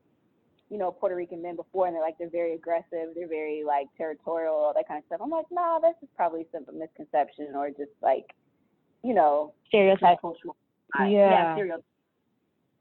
you 0.70 0.78
know, 0.78 0.90
Puerto 0.90 1.14
Rican 1.14 1.42
men 1.42 1.54
before, 1.54 1.86
and 1.86 1.94
they're 1.94 2.02
like 2.02 2.18
they're 2.18 2.30
very 2.30 2.54
aggressive, 2.54 3.14
they're 3.14 3.28
very 3.28 3.62
like 3.64 3.86
territorial, 3.96 4.54
all 4.54 4.74
that 4.74 4.88
kind 4.88 4.98
of 4.98 5.04
stuff. 5.06 5.20
I'm 5.22 5.30
like, 5.30 5.46
nah, 5.52 5.78
that's 5.78 6.00
just 6.00 6.14
probably 6.16 6.46
some 6.52 6.64
misconception 6.76 7.54
or 7.54 7.68
just 7.68 7.94
like, 8.02 8.34
you 9.04 9.14
know, 9.14 9.52
stereotype. 9.68 10.20
Cultural. 10.20 10.56
Yeah. 10.98 11.08
yeah 11.08 11.54
stereotype. 11.54 11.84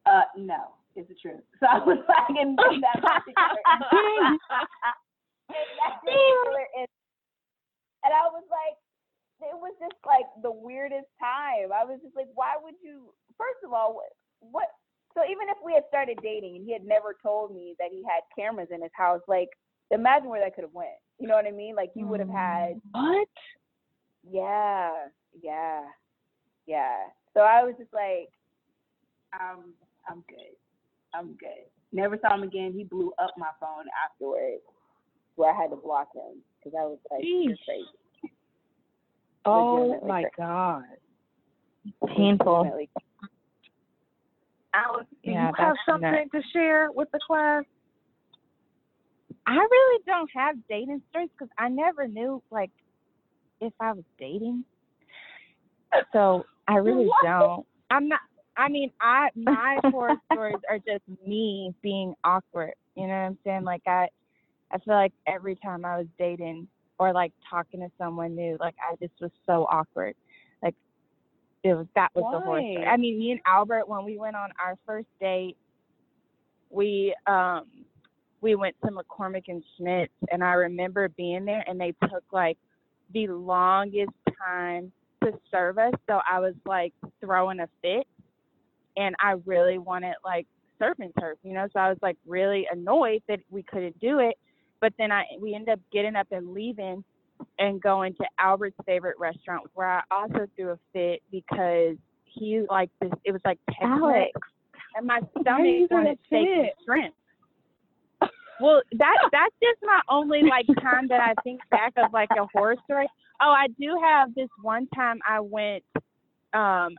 Uh, 0.07 0.23
no, 0.37 0.75
is 0.95 1.07
the 1.07 1.15
truth. 1.15 1.43
So 1.59 1.67
I 1.67 1.79
was 1.79 1.99
like, 2.07 2.37
in, 2.39 2.55
in 2.55 2.81
that 2.81 2.99
particular 3.01 3.61
in 5.49 5.67
that 5.79 6.01
particular 6.01 6.65
and 8.05 8.13
I 8.13 8.29
was 8.29 8.45
like, 8.53 8.77
it 9.41 9.57
was 9.57 9.73
just 9.81 9.97
like 10.05 10.29
the 10.45 10.51
weirdest 10.53 11.09
time. 11.19 11.73
I 11.73 11.83
was 11.83 11.99
just 12.01 12.15
like, 12.15 12.29
why 12.35 12.53
would 12.61 12.75
you? 12.81 13.11
First 13.37 13.65
of 13.65 13.73
all, 13.73 13.95
what? 13.95 14.13
what 14.39 14.69
so 15.17 15.23
even 15.23 15.47
if 15.49 15.57
we 15.63 15.73
had 15.73 15.83
started 15.87 16.19
dating 16.21 16.57
and 16.57 16.65
he 16.65 16.73
had 16.73 16.83
never 16.83 17.15
told 17.23 17.53
me 17.53 17.75
that 17.79 17.89
he 17.91 18.03
had 18.03 18.21
cameras 18.37 18.67
in 18.71 18.81
his 18.81 18.91
house, 18.93 19.21
like 19.27 19.49
imagine 19.91 20.29
where 20.29 20.43
that 20.43 20.53
could 20.55 20.63
have 20.63 20.73
went. 20.73 20.99
You 21.19 21.27
know 21.27 21.35
what 21.35 21.47
I 21.47 21.51
mean? 21.51 21.75
Like 21.75 21.91
you 21.95 22.05
would 22.07 22.19
have 22.19 22.29
had, 22.29 22.75
mm, 22.75 22.81
What? 22.91 23.27
yeah, 24.29 24.91
yeah, 25.41 25.81
yeah. 26.67 26.97
So 27.33 27.41
I 27.41 27.63
was 27.63 27.75
just 27.79 27.93
like, 27.93 28.29
I'm 29.33 29.73
I'm 30.07 30.23
good. 30.27 30.55
I'm 31.17 31.27
good. 31.39 31.65
Never 31.91 32.17
saw 32.21 32.33
him 32.35 32.43
again. 32.43 32.73
He 32.75 32.83
blew 32.83 33.13
up 33.19 33.31
my 33.37 33.49
phone 33.59 33.85
afterwards. 34.05 34.61
where 35.35 35.53
I 35.53 35.61
had 35.61 35.69
to 35.69 35.75
block 35.75 36.09
him 36.15 36.41
because 36.59 36.77
I 36.79 36.85
was 36.85 36.97
like, 37.11 37.23
you're 37.23 37.55
Jeez. 37.55 37.57
crazy. 37.65 38.33
Oh 39.45 39.73
Legitimately 39.77 40.09
my 40.09 40.21
crazy. 40.21 40.33
God. 40.37 40.83
Painful. 42.15 42.53
Legitimately. 42.59 42.89
Alex, 44.73 45.05
do 45.23 45.31
Yeah, 45.31 45.47
you 45.47 45.53
have 45.57 45.75
that's 45.87 46.01
nuts. 46.01 46.03
something 46.03 46.29
to 46.41 46.47
share 46.51 46.89
with 46.91 47.07
the 47.13 47.19
class? 47.25 47.63
I 49.47 49.53
really 49.55 50.03
don't 50.05 50.29
have 50.35 50.55
dating 50.67 51.01
stories 51.09 51.29
because 51.37 51.51
I 51.57 51.69
never 51.69 52.07
knew 52.07 52.41
like 52.51 52.71
if 53.61 53.73
I 53.79 53.93
was 53.93 54.03
dating. 54.19 54.65
So 56.11 56.45
I 56.67 56.75
really 56.77 57.09
don't. 57.23 57.65
I'm 57.91 58.07
not. 58.09 58.19
I 58.57 58.69
mean, 58.69 58.91
I 59.01 59.29
my 59.35 59.79
horror 59.85 60.15
stories 60.31 60.61
are 60.69 60.79
just 60.79 61.03
me 61.25 61.73
being 61.81 62.15
awkward. 62.23 62.73
You 62.95 63.07
know 63.07 63.13
what 63.13 63.19
I'm 63.19 63.37
saying? 63.43 63.63
Like 63.63 63.83
I, 63.87 64.07
I 64.71 64.77
feel 64.79 64.95
like 64.95 65.13
every 65.27 65.55
time 65.55 65.85
I 65.85 65.97
was 65.97 66.07
dating 66.17 66.67
or 66.97 67.13
like 67.13 67.33
talking 67.49 67.81
to 67.81 67.91
someone 67.97 68.35
new, 68.35 68.57
like 68.59 68.75
I 68.79 68.95
just 68.95 69.13
was 69.21 69.31
so 69.45 69.67
awkward. 69.69 70.15
Like 70.63 70.75
it 71.63 71.73
was 71.73 71.87
that 71.95 72.09
was 72.15 72.23
the 72.31 72.39
horror 72.39 72.61
story. 72.61 72.85
I 72.85 72.97
mean, 72.97 73.19
me 73.19 73.31
and 73.31 73.41
Albert 73.45 73.87
when 73.87 74.05
we 74.05 74.17
went 74.17 74.35
on 74.35 74.49
our 74.63 74.77
first 74.85 75.07
date, 75.19 75.57
we 76.69 77.15
um 77.27 77.65
we 78.41 78.55
went 78.55 78.75
to 78.85 78.91
McCormick 78.91 79.45
and 79.47 79.63
Schmick's, 79.75 80.11
and 80.31 80.43
I 80.43 80.53
remember 80.53 81.09
being 81.09 81.45
there, 81.45 81.63
and 81.67 81.79
they 81.79 81.93
took 82.03 82.23
like 82.31 82.57
the 83.13 83.27
longest 83.27 84.11
time 84.45 84.91
to 85.23 85.31
serve 85.49 85.77
us. 85.77 85.93
So 86.07 86.19
I 86.29 86.39
was 86.39 86.53
like 86.65 86.93
throwing 87.19 87.59
a 87.59 87.67
fit, 87.81 88.05
and 88.97 89.15
I 89.19 89.35
really 89.45 89.77
wanted 89.77 90.15
like 90.23 90.47
surf 90.79 90.97
and 90.99 91.11
turf, 91.19 91.37
you 91.43 91.53
know. 91.53 91.67
So 91.73 91.79
I 91.79 91.89
was 91.89 91.97
like 92.01 92.17
really 92.25 92.67
annoyed 92.71 93.21
that 93.27 93.39
we 93.49 93.63
couldn't 93.63 93.99
do 93.99 94.19
it. 94.19 94.35
But 94.81 94.93
then 94.97 95.11
I 95.11 95.23
we 95.39 95.55
ended 95.55 95.69
up 95.69 95.79
getting 95.91 96.15
up 96.15 96.27
and 96.31 96.53
leaving 96.53 97.03
and 97.59 97.81
going 97.81 98.13
to 98.15 98.25
Albert's 98.39 98.75
favorite 98.85 99.17
restaurant 99.19 99.63
where 99.73 99.87
I 99.87 100.01
also 100.11 100.47
threw 100.55 100.71
a 100.71 100.79
fit 100.93 101.21
because 101.31 101.95
he 102.25 102.63
liked 102.69 102.93
this. 103.01 103.11
It 103.23 103.31
was 103.31 103.41
like 103.45 103.59
Alex, 103.81 104.31
and 104.95 105.07
my 105.07 105.19
stomach 105.41 105.91
wanted 105.91 106.19
steak 106.27 106.47
and 106.47 106.69
shrimp. 106.85 107.15
Well, 108.59 108.81
that 108.93 109.17
that's 109.31 109.55
just 109.61 109.79
my 109.83 109.99
only 110.09 110.43
like 110.43 110.65
time 110.81 111.07
that 111.09 111.19
I 111.19 111.33
think 111.43 111.61
back 111.71 111.93
of 111.97 112.13
like 112.13 112.29
a 112.31 112.45
horror 112.53 112.75
story. 112.85 113.07
Oh, 113.41 113.51
I 113.51 113.67
do 113.79 113.99
have 114.01 114.33
this 114.33 114.49
one 114.61 114.87
time 114.95 115.19
I 115.27 115.39
went 115.41 115.83
um 116.53 116.95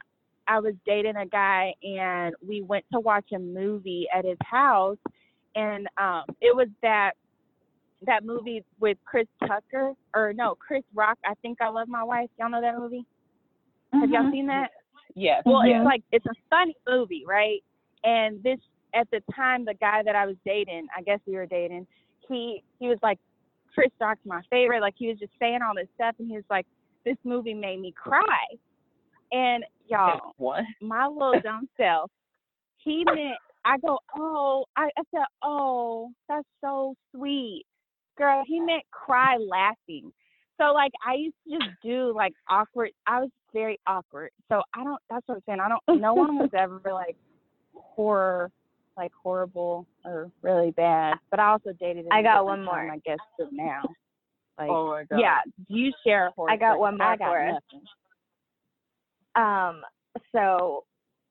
I 0.49 0.61
was 0.61 0.75
dating 0.85 1.17
a 1.17 1.27
guy 1.27 1.75
and 1.83 2.35
we 2.47 2.63
went 2.63 2.85
to 2.93 3.01
watch 3.01 3.27
a 3.35 3.39
movie 3.39 4.07
at 4.17 4.25
his 4.25 4.39
house 4.43 4.99
and 5.55 5.89
um 5.99 6.25
it 6.41 6.55
was 6.55 6.69
that 6.83 7.13
that 8.07 8.25
movie 8.25 8.63
with 8.79 8.99
Chris 9.05 9.27
Tucker 9.47 9.93
or 10.15 10.33
no, 10.33 10.55
Chris 10.55 10.83
Rock, 10.95 11.19
I 11.25 11.35
think 11.43 11.59
I 11.61 11.69
love 11.69 11.89
my 11.89 12.05
wife. 12.05 12.29
Y'all 12.39 12.51
know 12.51 12.61
that 12.61 12.79
movie? 12.79 13.07
Have 13.93 14.11
y'all 14.11 14.31
seen 14.31 14.47
that? 14.49 14.71
Yes. 15.15 15.43
Well, 15.47 15.67
yes. 15.67 15.79
it's 15.79 15.85
like 15.85 16.03
it's 16.13 16.27
a 16.27 16.35
funny 16.51 16.77
movie, 16.87 17.25
right? 17.27 17.63
And 18.05 18.43
this 18.43 18.59
at 18.95 19.09
the 19.11 19.21
time, 19.35 19.65
the 19.65 19.75
guy 19.75 20.03
that 20.05 20.15
I 20.15 20.27
was 20.27 20.37
dating, 20.45 20.87
I 20.97 21.03
guess 21.03 21.21
we 21.27 21.35
were 21.35 21.47
dating, 21.47 21.87
he 22.29 22.63
he 22.79 22.89
was 22.89 22.99
like, 23.03 23.19
Chris 23.75 23.91
Rock's 24.01 24.21
my 24.25 24.43
favorite. 24.51 24.81
Like 24.81 24.95
he 24.97 25.09
was 25.09 25.19
just 25.19 25.33
saying 25.41 25.61
all 25.67 25.75
this 25.75 25.89
stuff, 25.95 26.15
and 26.19 26.29
he 26.29 26.37
was 26.37 26.45
like, 26.51 26.67
this 27.05 27.17
movie 27.25 27.55
made 27.55 27.81
me 27.81 27.93
cry. 27.93 28.45
And 29.33 29.65
y'all, 29.89 30.33
what? 30.37 30.65
my 30.81 31.07
little 31.07 31.41
dumb 31.41 31.69
self, 31.77 32.11
he 32.79 33.05
meant 33.05 33.37
I 33.65 33.79
go, 33.79 33.99
oh, 34.17 34.65
I, 34.77 34.89
I 34.97 35.03
said, 35.13 35.25
oh, 35.43 36.11
that's 36.29 36.47
so 36.61 36.95
sweet, 37.15 37.65
girl. 38.17 38.45
He 38.47 38.61
meant 38.61 38.85
cry 38.93 39.37
laughing. 39.39 40.13
So 40.59 40.73
like 40.73 40.93
I 41.07 41.15
used 41.15 41.35
to 41.49 41.59
just 41.59 41.71
do 41.83 42.15
like 42.15 42.33
awkward. 42.49 42.91
I 43.07 43.21
was 43.21 43.31
very 43.53 43.79
awkward. 43.87 44.31
So 44.49 44.63
I 44.75 44.85
don't. 44.85 45.01
That's 45.11 45.23
what 45.27 45.37
I'm 45.37 45.43
saying. 45.47 45.61
I 45.61 45.69
don't. 45.69 46.01
No 46.01 46.15
one 46.15 46.39
was 46.39 46.51
ever 46.57 46.81
like 46.93 47.17
horror, 47.75 48.51
like 48.97 49.13
horrible 49.23 49.87
or 50.05 50.31
really 50.43 50.71
bad. 50.71 51.17
But 51.31 51.41
I 51.41 51.49
also 51.51 51.73
dated. 51.79 52.07
I 52.11 52.23
got 52.23 52.45
one 52.47 52.59
time, 52.59 52.65
more. 52.65 52.91
I 52.93 52.99
guess 53.05 53.19
now. 53.53 53.83
Like 54.59 54.71
Oh 54.71 54.87
my 54.89 55.05
god. 55.11 55.21
yeah, 55.21 55.39
Do 55.69 55.79
you 55.79 55.93
share 56.05 56.29
a 56.29 56.31
horror. 56.31 56.51
I 56.51 56.57
got 56.57 56.71
story, 56.71 56.79
one 56.79 56.99
but 56.99 57.05
I 57.05 57.09
more 57.09 57.17
got 57.19 57.27
for 57.27 57.49
us. 57.49 57.63
Um, 59.37 59.83
so, 60.35 60.85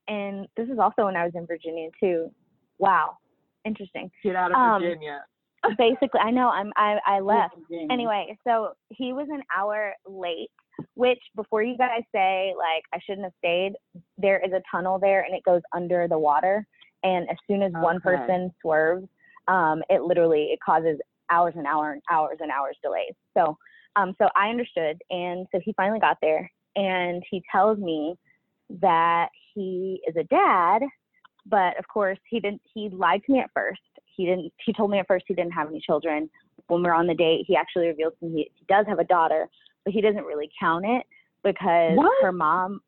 and 0.08 0.48
this 0.56 0.70
is 0.70 0.80
also 0.80 1.06
when 1.06 1.16
I 1.16 1.26
was 1.26 1.34
in 1.36 1.46
Virginia 1.48 1.90
too. 2.00 2.32
Wow, 2.78 3.18
interesting. 3.66 4.12
Get 4.24 4.36
out 4.36 4.52
of 4.52 4.58
Um, 4.58 4.82
Virginia. 4.82 5.24
Basically, 5.78 6.20
I 6.20 6.30
know 6.30 6.50
I'm 6.50 6.72
I 6.76 7.00
I 7.08 7.20
left. 7.20 7.56
Anyway, 7.92 8.38
so 8.46 8.74
he 8.90 9.14
was 9.14 9.28
an 9.32 9.42
hour 9.56 9.94
late. 10.08 10.50
Which 10.96 11.20
before 11.36 11.64
you 11.64 11.78
guys 11.78 12.02
say 12.14 12.54
like 12.58 12.84
I 12.94 13.00
shouldn't 13.06 13.24
have 13.24 13.34
stayed, 13.40 13.74
there 14.18 14.40
is 14.46 14.52
a 14.52 14.62
tunnel 14.70 15.00
there 15.00 15.22
and 15.22 15.34
it 15.34 15.42
goes 15.44 15.62
under 15.74 16.08
the 16.08 16.20
water. 16.20 16.68
And 17.04 17.30
as 17.30 17.38
soon 17.48 17.62
as 17.64 17.72
one 17.72 18.02
person 18.02 18.54
swerves, 18.62 19.08
um, 19.48 19.82
it 19.90 20.02
literally 20.02 20.46
it 20.52 20.60
causes 20.66 21.00
hours 21.30 21.54
and 21.56 21.66
hours 21.66 22.02
and 22.10 22.18
hours 22.18 22.38
and 22.42 22.52
hours 22.52 22.78
delays. 22.84 23.14
So, 23.38 23.58
um, 23.96 24.16
so 24.20 24.28
I 24.36 24.50
understood, 24.50 25.02
and 25.10 25.48
so 25.52 25.60
he 25.64 25.74
finally 25.74 26.00
got 26.00 26.18
there, 26.22 26.52
and 26.76 27.24
he 27.30 27.44
tells 27.52 27.78
me 27.78 28.16
that 28.82 29.30
he 29.54 30.02
is 30.08 30.16
a 30.16 30.24
dad, 30.24 30.82
but 31.46 31.78
of 31.78 31.88
course 31.88 32.20
he 32.30 32.40
didn't. 32.40 32.62
He 32.74 32.90
lied 32.90 33.22
to 33.26 33.34
me 33.34 33.40
at 33.40 33.52
first. 33.54 33.82
He 34.16 34.26
didn't. 34.26 34.52
He 34.66 34.74
told 34.74 34.92
me 34.92 35.00
at 35.00 35.08
first 35.08 35.26
he 35.28 35.34
didn't 35.34 35.52
have 35.54 35.68
any 35.68 35.80
children. 35.80 36.30
When 36.68 36.82
we 36.82 36.90
are 36.90 36.94
on 36.96 37.08
the 37.08 37.14
date, 37.14 37.46
he 37.48 37.56
actually 37.56 37.88
revealed 37.88 38.14
to 38.20 38.26
me 38.26 38.50
he, 38.56 38.66
does 38.68 38.86
have 38.88 39.00
a 39.00 39.04
daughter, 39.04 39.48
but 39.84 39.94
he 39.94 40.02
doesn't 40.02 40.24
really 40.24 40.50
count 40.60 40.86
it 40.86 41.04
because 41.44 41.96
What? 41.96 42.12
her 42.22 42.32
mom, 42.32 42.82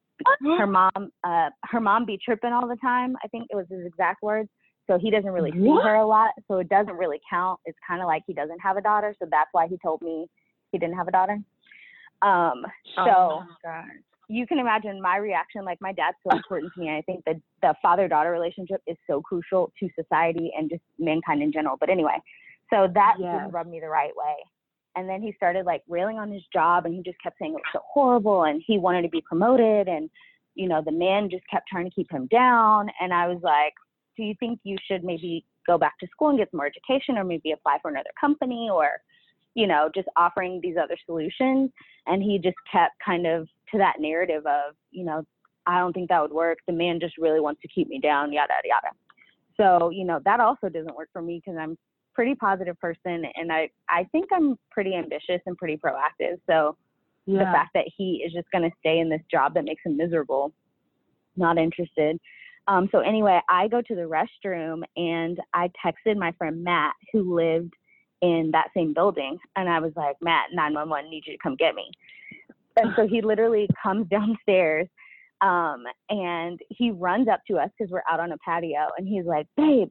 her 0.58 0.66
mom, 0.66 1.12
uh, 1.24 1.50
her 1.66 1.80
mom 1.80 2.06
be 2.06 2.18
tripping 2.24 2.52
all 2.52 2.68
the 2.68 2.78
time. 2.78 3.16
I 3.24 3.28
think 3.28 3.48
it 3.52 3.56
was 3.56 3.68
his 3.70 3.86
exact 3.86 4.24
words. 4.24 4.50
So 4.88 4.98
he 4.98 5.12
doesn't 5.12 5.30
really 5.30 5.52
see 5.52 5.60
What? 5.60 5.84
her 5.84 5.96
a 5.96 6.08
lot. 6.08 6.32
So 6.48 6.58
it 6.60 6.70
doesn't 6.70 6.96
really 6.96 7.20
count. 7.30 7.60
It's 7.66 7.78
kind 7.86 8.02
of 8.02 8.08
like 8.08 8.24
he 8.26 8.34
doesn't 8.34 8.60
have 8.60 8.78
a 8.78 8.82
daughter. 8.82 9.14
So 9.20 9.28
that's 9.30 9.50
why 9.52 9.68
he 9.68 9.78
told 9.84 10.02
me 10.02 10.28
he 10.72 10.78
didn't 10.78 10.96
have 10.96 11.08
a 11.08 11.12
daughter. 11.12 11.38
Um, 12.22 12.66
so 12.96 13.44
Oh 13.44 13.44
you 14.30 14.46
can 14.46 14.60
imagine 14.60 15.02
my 15.02 15.18
reaction. 15.18 15.64
Like 15.64 15.80
my 15.82 15.94
dad's 15.94 16.18
so 16.24 16.36
important 16.36 16.74
to 16.74 16.80
me. 16.82 16.90
I 16.90 17.02
think 17.02 17.24
that 17.26 17.38
the 17.62 17.74
father-daughter 17.82 18.32
relationship 18.32 18.82
is 18.86 18.98
so 19.08 19.22
crucial 19.22 19.72
to 19.80 19.90
society 19.96 20.52
and 20.58 20.70
just 20.70 20.82
mankind 21.00 21.42
in 21.42 21.52
general. 21.52 21.78
But 21.80 21.90
anyway, 21.90 22.22
so 22.70 22.88
that 22.94 23.16
Yes. 23.20 23.32
didn't 23.32 23.52
rub 23.52 23.68
me 23.68 23.80
the 23.80 23.88
right 23.88 24.12
way. 24.16 24.36
And 24.96 25.08
then 25.08 25.22
he 25.22 25.32
started 25.34 25.66
like 25.66 25.84
railing 25.88 26.18
on 26.18 26.32
his 26.32 26.44
job, 26.52 26.86
and 26.86 26.96
he 26.96 27.02
just 27.04 27.22
kept 27.22 27.38
saying 27.40 27.54
it 27.54 27.56
was 27.56 27.64
so 27.72 27.82
horrible, 27.88 28.44
and 28.44 28.64
he 28.66 28.78
wanted 28.80 29.04
to 29.04 29.10
be 29.10 29.22
promoted, 29.22 29.88
and 29.88 30.10
you 30.56 30.68
know 30.68 30.82
the 30.84 30.92
man 30.92 31.30
just 31.30 31.44
kept 31.50 31.68
trying 31.68 31.86
to 31.86 31.92
keep 31.92 32.12
him 32.12 32.28
down. 32.28 32.90
And 33.00 33.14
I 33.14 33.28
was 33.28 33.40
like, 33.44 33.74
do 34.18 34.24
you 34.24 34.34
think 34.40 34.60
you 34.64 34.76
should 34.88 35.04
maybe 35.04 35.46
go 35.68 35.78
back 35.78 36.00
to 36.00 36.08
school 36.08 36.30
and 36.30 36.38
get 36.38 36.50
some 36.50 36.58
more 36.58 36.66
education, 36.66 37.18
or 37.18 37.24
maybe 37.24 37.52
apply 37.52 37.78
for 37.82 37.92
another 37.92 38.10
company, 38.20 38.70
or 38.74 38.90
you 39.58 39.66
know, 39.66 39.90
just 39.94 40.08
offering 40.16 40.60
these 40.62 40.76
other 40.82 40.96
solutions. 41.08 41.72
And 42.06 42.22
he 42.22 42.38
just 42.38 42.56
kept 42.72 42.94
kind 43.04 43.26
of 43.26 43.48
to 43.72 43.80
that 43.80 43.96
narrative 44.00 44.46
of, 44.46 44.76
you 44.92 45.04
know, 45.04 45.26
I 45.66 45.80
don't 45.80 45.94
think 45.94 46.10
that 46.10 46.22
would 46.22 46.32
work. 46.32 46.60
The 46.68 46.74
man 46.74 47.00
just 47.00 47.18
really 47.18 47.40
wants 47.40 47.62
to 47.64 47.68
keep 47.68 47.90
me 47.90 48.00
down, 48.00 48.32
yada, 48.32 48.54
yada, 48.54 48.68
yada. 48.68 48.96
So, 49.58 49.90
you 49.90 50.06
know, 50.06 50.22
that 50.26 50.40
also 50.40 50.70
doesn't 50.70 50.96
work 50.96 51.10
for 51.12 51.24
me 51.24 51.42
because 51.44 51.60
I'm 51.60 51.76
pretty 52.14 52.36
positive 52.36 52.80
person 52.80 53.26
and 53.34 53.52
I, 53.52 53.70
I 53.90 54.04
think 54.12 54.28
I'm 54.32 54.60
pretty 54.70 54.94
ambitious 54.94 55.42
and 55.48 55.58
pretty 55.58 55.78
proactive. 55.78 56.40
So 56.48 56.78
the 57.26 57.40
fact 57.40 57.72
that 57.74 57.86
he 57.98 58.24
is 58.26 58.32
just 58.32 58.50
going 58.52 58.64
to 58.64 58.76
stay 58.80 59.00
in 59.00 59.10
this 59.10 59.22
job 59.30 59.56
that 59.56 59.66
makes 59.66 59.82
him 59.84 59.98
miserable, 59.98 60.54
not 61.36 61.58
interested. 61.58 62.20
Um, 62.68 62.90
so 62.92 63.00
anyway, 63.00 63.42
I 63.50 63.68
go 63.68 63.82
to 63.82 63.96
the 63.96 64.02
restroom 64.02 64.84
and 64.96 65.40
I 65.54 65.72
texted 65.84 66.16
my 66.16 66.32
friend 66.34 66.64
Matt 66.64 66.94
who 67.12 67.36
lived 67.36 67.74
in 68.22 68.50
that 68.52 68.70
same 68.76 68.94
building. 68.94 69.38
And 69.56 69.70
I 69.70 69.80
was 69.80 69.92
like, 69.96 70.16
Matt, 70.22 70.48
911, 70.54 71.10
need 71.10 71.24
you 71.26 71.34
to 71.34 71.40
come 71.42 71.56
get 71.56 71.76
me. 71.76 71.90
And 72.76 72.94
so 72.96 73.08
he 73.08 73.22
literally 73.22 73.68
comes 73.82 74.08
downstairs 74.12 74.88
um, 75.42 75.84
and 76.10 76.60
he 76.70 76.92
runs 76.92 77.28
up 77.28 77.42
to 77.48 77.58
us 77.58 77.70
because 77.78 77.92
we're 77.92 78.02
out 78.10 78.20
on 78.20 78.32
a 78.32 78.38
patio 78.38 78.88
and 78.98 79.08
he's 79.08 79.26
like, 79.26 79.48
babe, 79.56 79.90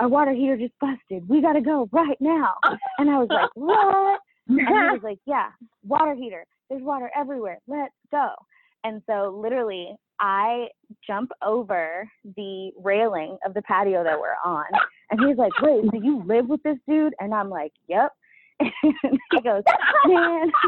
our 0.00 0.08
water 0.08 0.32
heater 0.32 0.56
just 0.56 0.74
busted. 0.80 1.26
We 1.28 1.40
got 1.40 1.54
to 1.54 1.62
go 1.62 1.88
right 1.92 2.18
now. 2.20 2.54
And 2.98 3.10
I 3.10 3.18
was 3.18 3.28
like, 3.30 3.50
what? 3.54 4.20
And 4.48 4.60
he 4.60 4.64
was 4.64 5.00
like, 5.02 5.18
yeah, 5.26 5.48
water 5.82 6.14
heater. 6.14 6.44
There's 6.68 6.82
water 6.82 7.10
everywhere. 7.16 7.58
Let's 7.66 7.94
go. 8.10 8.30
And 8.84 9.02
so 9.08 9.36
literally, 9.42 9.94
I 10.20 10.68
jump 11.06 11.32
over 11.44 12.08
the 12.36 12.70
railing 12.82 13.36
of 13.44 13.54
the 13.54 13.62
patio 13.62 14.04
that 14.04 14.18
we're 14.18 14.36
on. 14.44 14.66
And 15.10 15.20
he's 15.26 15.36
like, 15.36 15.52
wait, 15.60 15.90
do 15.90 16.00
you 16.02 16.22
live 16.24 16.48
with 16.48 16.62
this 16.62 16.78
dude? 16.88 17.14
And 17.20 17.34
I'm 17.34 17.50
like, 17.50 17.72
yep. 17.88 18.12
And 18.82 19.18
he 19.32 19.40
goes, 19.42 19.62
man. 20.06 20.50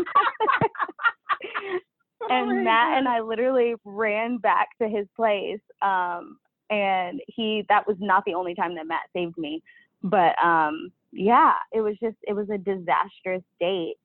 and 2.28 2.64
Matt 2.64 2.98
and 2.98 3.08
I 3.08 3.20
literally 3.20 3.74
ran 3.84 4.38
back 4.38 4.68
to 4.80 4.88
his 4.88 5.06
place. 5.16 5.60
Um, 5.80 6.38
and 6.70 7.20
he, 7.28 7.64
that 7.68 7.86
was 7.86 7.96
not 7.98 8.24
the 8.26 8.34
only 8.34 8.54
time 8.54 8.74
that 8.74 8.86
Matt 8.86 9.08
saved 9.14 9.38
me. 9.38 9.62
But 10.02 10.34
um, 10.44 10.92
yeah, 11.12 11.54
it 11.72 11.80
was 11.80 11.96
just, 12.02 12.16
it 12.22 12.34
was 12.34 12.50
a 12.50 12.58
disastrous 12.58 13.42
date. 13.58 13.96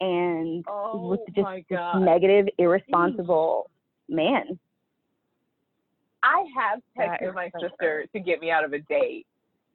And 0.00 0.64
Oh 0.66 1.08
with 1.08 1.20
just 1.34 1.44
my 1.44 1.62
negative, 2.00 2.48
irresponsible 2.58 3.70
man. 4.08 4.58
I 6.22 6.44
have 6.56 6.80
texted 6.98 7.34
my 7.34 7.50
so 7.58 7.68
sister 7.68 8.06
to 8.12 8.20
get 8.20 8.40
me 8.40 8.50
out 8.50 8.64
of 8.64 8.72
a 8.72 8.78
date. 8.80 9.26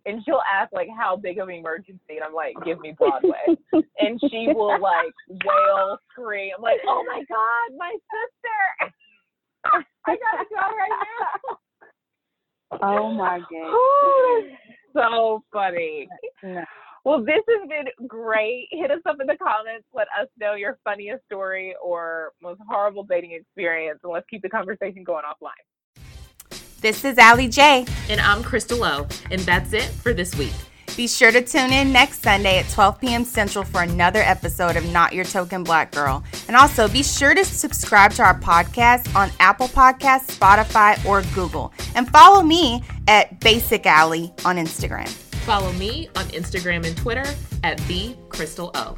And 0.07 0.21
she'll 0.23 0.41
ask 0.53 0.71
like 0.71 0.87
how 0.95 1.15
big 1.15 1.39
of 1.39 1.49
an 1.49 1.55
emergency 1.55 1.99
and 2.09 2.23
I'm 2.23 2.33
like, 2.33 2.53
give 2.63 2.79
me 2.79 2.93
Broadway. 2.97 3.57
and 3.73 4.19
she 4.29 4.47
will 4.53 4.79
like 4.79 5.13
wail, 5.29 5.97
scream. 6.11 6.51
I'm 6.57 6.61
like, 6.61 6.79
oh 6.87 7.03
my 7.07 7.23
God, 7.27 7.77
my 7.77 7.91
sister. 7.91 8.93
I 10.07 10.15
gotta 10.15 10.45
go 10.49 10.57
right 10.57 10.99
now. 11.01 11.57
Oh 12.83 13.11
my 13.11 13.39
god. 13.39 14.57
so 14.93 15.43
funny. 15.51 16.07
No. 16.43 16.63
Well, 17.03 17.23
this 17.23 17.43
has 17.47 17.69
been 17.69 18.07
great. 18.07 18.67
Hit 18.71 18.89
us 18.89 18.99
up 19.07 19.17
in 19.21 19.27
the 19.27 19.37
comments. 19.37 19.85
Let 19.93 20.07
us 20.19 20.27
know 20.39 20.55
your 20.55 20.79
funniest 20.83 21.23
story 21.25 21.75
or 21.83 22.31
most 22.41 22.59
horrible 22.67 23.03
dating 23.03 23.33
experience, 23.33 23.99
and 24.03 24.11
let's 24.11 24.25
keep 24.27 24.41
the 24.41 24.49
conversation 24.49 25.03
going 25.03 25.23
offline. 25.23 25.51
This 26.85 27.03
is 27.03 27.17
Allie 27.17 27.47
J. 27.47 27.83
And 28.09 28.21
I'm 28.21 28.43
Crystal 28.43 28.83
O, 28.83 29.07
and 29.31 29.41
that's 29.41 29.73
it 29.73 29.85
for 29.85 30.13
this 30.13 30.35
week. 30.35 30.53
Be 30.95 31.07
sure 31.07 31.31
to 31.31 31.41
tune 31.41 31.73
in 31.73 31.91
next 31.91 32.21
Sunday 32.21 32.59
at 32.59 32.69
12 32.69 33.01
p.m. 33.01 33.25
Central 33.25 33.63
for 33.63 33.81
another 33.81 34.19
episode 34.19 34.77
of 34.77 34.85
Not 34.93 35.11
Your 35.11 35.25
Token 35.25 35.63
Black 35.63 35.91
Girl. 35.91 36.23
And 36.47 36.55
also 36.55 36.87
be 36.87 37.01
sure 37.01 37.33
to 37.33 37.43
subscribe 37.43 38.11
to 38.11 38.21
our 38.21 38.39
podcast 38.39 39.15
on 39.15 39.31
Apple 39.39 39.67
Podcasts, 39.69 40.27
Spotify, 40.27 41.03
or 41.07 41.23
Google. 41.33 41.73
And 41.95 42.07
follow 42.07 42.43
me 42.43 42.83
at 43.07 43.39
Basic 43.39 43.87
Allie 43.87 44.31
on 44.45 44.57
Instagram. 44.57 45.07
Follow 45.07 45.73
me 45.73 46.07
on 46.15 46.25
Instagram 46.25 46.85
and 46.85 46.95
Twitter 46.95 47.25
at 47.63 47.79
the 47.87 48.15
Crystal 48.29 48.69
O. 48.75 48.95